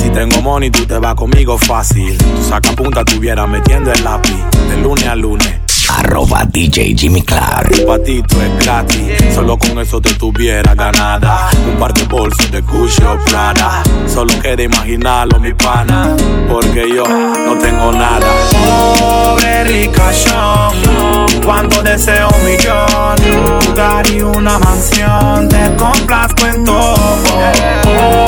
Si 0.00 0.10
tengo 0.10 0.42
money, 0.42 0.70
tú 0.70 0.86
te 0.86 0.98
vas 0.98 1.14
conmigo 1.14 1.58
fácil. 1.58 2.16
Tu 2.18 2.44
saca 2.44 2.72
punta, 2.72 3.04
tuviera 3.04 3.46
metiendo 3.46 3.92
el 3.92 4.02
lápiz. 4.04 4.36
De 4.68 4.76
lunes 4.82 5.06
a 5.06 5.14
lunes, 5.14 5.54
DJ 6.58 6.94
Jimmy 6.96 7.22
Clark. 7.22 7.70
patito 7.86 8.42
es 8.42 8.64
gratis, 8.64 9.34
solo 9.34 9.56
con 9.58 9.78
eso 9.78 10.00
te 10.00 10.12
tuviera 10.14 10.74
ganada. 10.74 11.50
Un 11.70 11.78
par 11.78 11.92
de 11.94 12.04
bolsos 12.04 12.50
de 12.50 12.60
Gucci 12.62 13.02
o 13.04 13.18
Prada, 13.24 13.82
solo 14.12 14.32
queda 14.40 14.62
imaginarlo 14.62 15.38
mi 15.38 15.52
pana, 15.54 16.16
porque 16.48 16.88
yo 16.94 17.04
no 17.04 17.56
tengo 17.58 17.92
nada. 17.92 18.26
Pobre 18.98 19.64
ricachón, 19.64 20.74
cuando 21.44 21.82
deseo 21.82 22.28
un 22.28 22.44
millón, 22.44 23.16
un 23.46 23.66
lugar 23.66 24.10
y 24.10 24.20
una 24.20 24.58
mansión, 24.58 25.48
te 25.48 25.74
complazco 25.76 26.46
en 26.46 26.64
todo. 26.64 27.18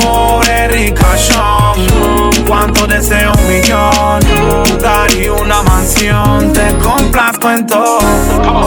Pobre 0.03 0.68
ricachón, 0.68 2.10
cuando 2.50 2.84
deseo 2.84 3.32
un 3.32 3.48
millón, 3.48 4.20
y 5.16 5.28
una 5.28 5.62
mansión, 5.62 6.52
te 6.52 6.76
complazco 6.78 7.48
en 7.48 7.64
todo. 7.64 8.00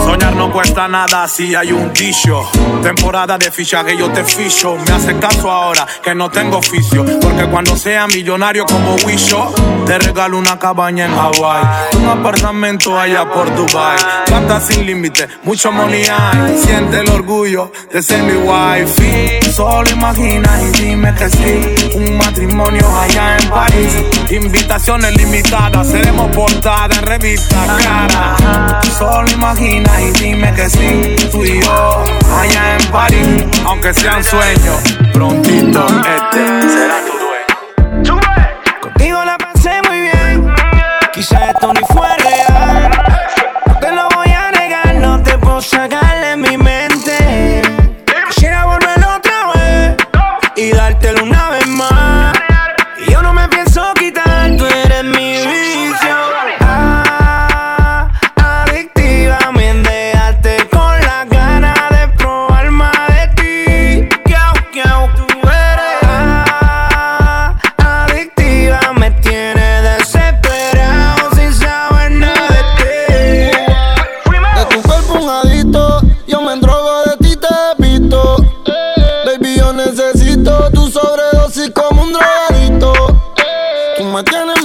Soñar 0.06 0.36
no 0.36 0.52
cuesta 0.52 0.88
nada 0.88 1.28
si 1.28 1.54
hay 1.54 1.74
un 1.74 1.92
dicho. 1.92 2.44
Temporada 2.82 3.38
de 3.38 3.52
fichaje 3.52 3.98
yo 3.98 4.10
te 4.12 4.24
ficho. 4.24 4.78
Me 4.88 4.94
hace 4.94 5.18
caso 5.18 5.52
ahora 5.52 5.86
que 6.02 6.16
no 6.16 6.30
tengo 6.30 6.58
oficio. 6.58 7.04
Porque 7.20 7.46
cuando 7.48 7.76
sea 7.76 8.08
millonario 8.08 8.66
como 8.66 8.96
Wisho, 9.06 9.54
te 9.86 10.00
regalo 10.00 10.38
una 10.38 10.58
cabaña 10.58 11.06
en 11.06 11.14
Hawaii. 11.14 11.98
Un 11.98 12.08
apartamento 12.08 12.98
allá 12.98 13.30
por 13.30 13.54
Dubai. 13.54 13.98
Plata 14.26 14.62
sin 14.62 14.86
límite, 14.86 15.28
mucho 15.44 15.72
money 15.72 16.06
hay. 16.06 16.58
Siente 16.58 17.02
el 17.02 17.10
orgullo 17.10 17.72
de 17.92 18.02
ser 18.02 18.24
mi 18.24 18.34
wifi. 18.34 19.52
Solo 19.52 19.90
imagina 19.90 20.50
y 20.62 20.82
dime 20.82 21.14
que 21.16 21.30
sí. 21.30 21.92
Un 21.96 22.18
matrimonio 22.18 22.88
allá 23.00 23.38
en 23.38 23.50
París. 23.50 23.73
Invitaciones 24.30 25.16
limitadas, 25.18 25.88
seremos 25.88 26.36
portada 26.36 26.96
en 26.96 27.04
revista 27.04 27.66
cara. 27.84 28.82
Solo 28.98 29.30
imagina 29.32 29.92
y 30.02 30.12
dime 30.12 30.54
que 30.54 30.70
sí. 30.70 31.16
Tú 31.32 31.44
y 31.44 31.62
yo 31.62 32.04
allá 32.36 32.78
en 32.80 32.92
París. 32.92 33.44
Aunque 33.66 33.94
sea 33.94 34.18
un 34.18 34.24
sueño, 34.24 34.74
prontito 35.14 35.86
este 35.86 36.70
será 36.70 37.13
tienes 84.24 84.63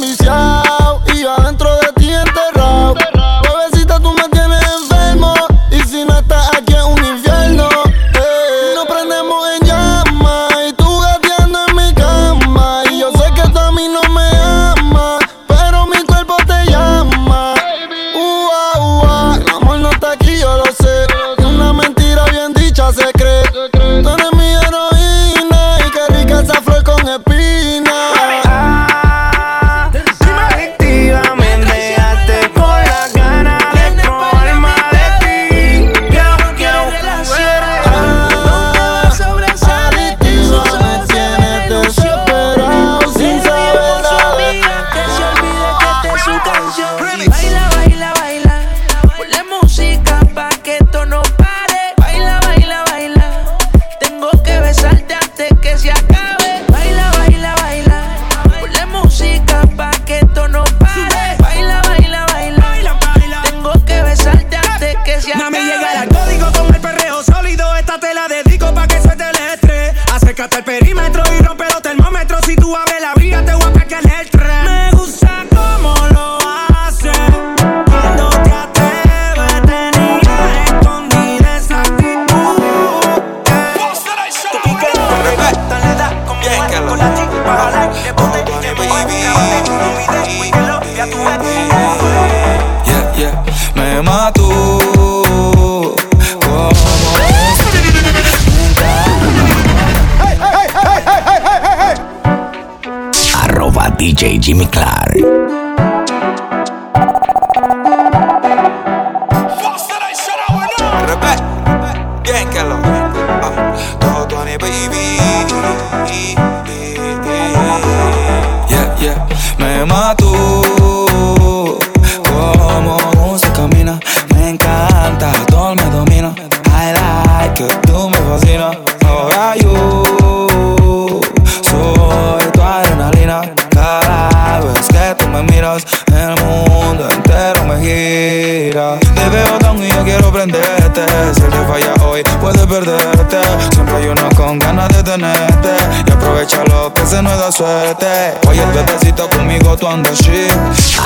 tú 149.89 149.95
andas 149.95 150.19
shit. 150.19 150.53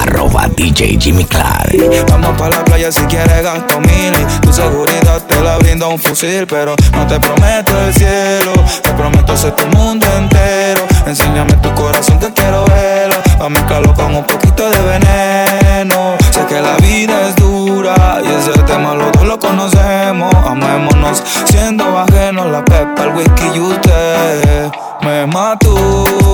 Arroba 0.00 0.48
DJ 0.56 0.98
Jimmy 1.00 1.24
Clark. 1.24 1.72
Vamos 2.08 2.38
pa' 2.38 2.48
la 2.48 2.64
playa 2.64 2.90
si 2.90 3.00
quieres 3.02 3.42
gasto 3.42 3.80
mil. 3.80 4.12
Tu 4.42 4.52
seguridad 4.52 5.22
te 5.28 5.40
la 5.40 5.58
brinda 5.58 5.86
un 5.86 5.98
fusil 5.98 6.46
Pero 6.46 6.74
no 6.92 7.06
te 7.06 7.20
prometo 7.20 7.72
el 7.86 7.94
cielo. 7.94 8.52
Te 8.82 8.90
prometo 8.90 9.36
ser 9.36 9.52
tu 9.52 9.66
mundo 9.76 10.06
entero. 10.16 10.82
Enséñame 11.06 11.52
tu 11.54 11.72
corazón 11.74 12.18
que 12.18 12.32
quiero 12.32 12.64
verlo. 12.66 13.16
A 13.40 13.48
mezclarlo 13.48 13.94
con 13.94 14.14
un 14.14 14.24
poquito 14.24 14.68
de 14.68 14.78
veneno. 14.82 16.16
Sé 16.30 16.44
que 16.48 16.60
la 16.60 16.76
vida 16.76 17.28
es 17.28 17.36
dura 17.36 18.20
Y 18.24 18.28
ese 18.28 18.58
tema 18.62 18.94
los 18.94 19.12
dos 19.12 19.24
lo 19.24 19.38
conocemos. 19.38 20.34
Amémonos 20.46 21.22
siendo 21.46 21.84
ajenos 21.98 22.46
La 22.46 22.64
pepa, 22.64 23.04
el 23.04 23.14
whisky 23.14 23.44
y 23.54 23.60
usted 23.60 24.70
Me 25.02 25.26
mató 25.26 26.32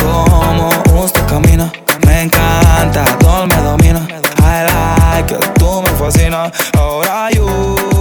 Como 0.00 0.70
usted 1.04 1.24
camina 1.26 1.72
me 2.06 2.22
encanta, 2.22 3.04
todo 3.18 3.46
me 3.46 3.56
domina. 3.56 4.06
I 4.42 4.64
like 4.66 5.34
tú 5.58 5.82
me 5.82 5.88
fascinas. 5.98 6.52
Ahora 6.76 7.30
you 7.30 7.91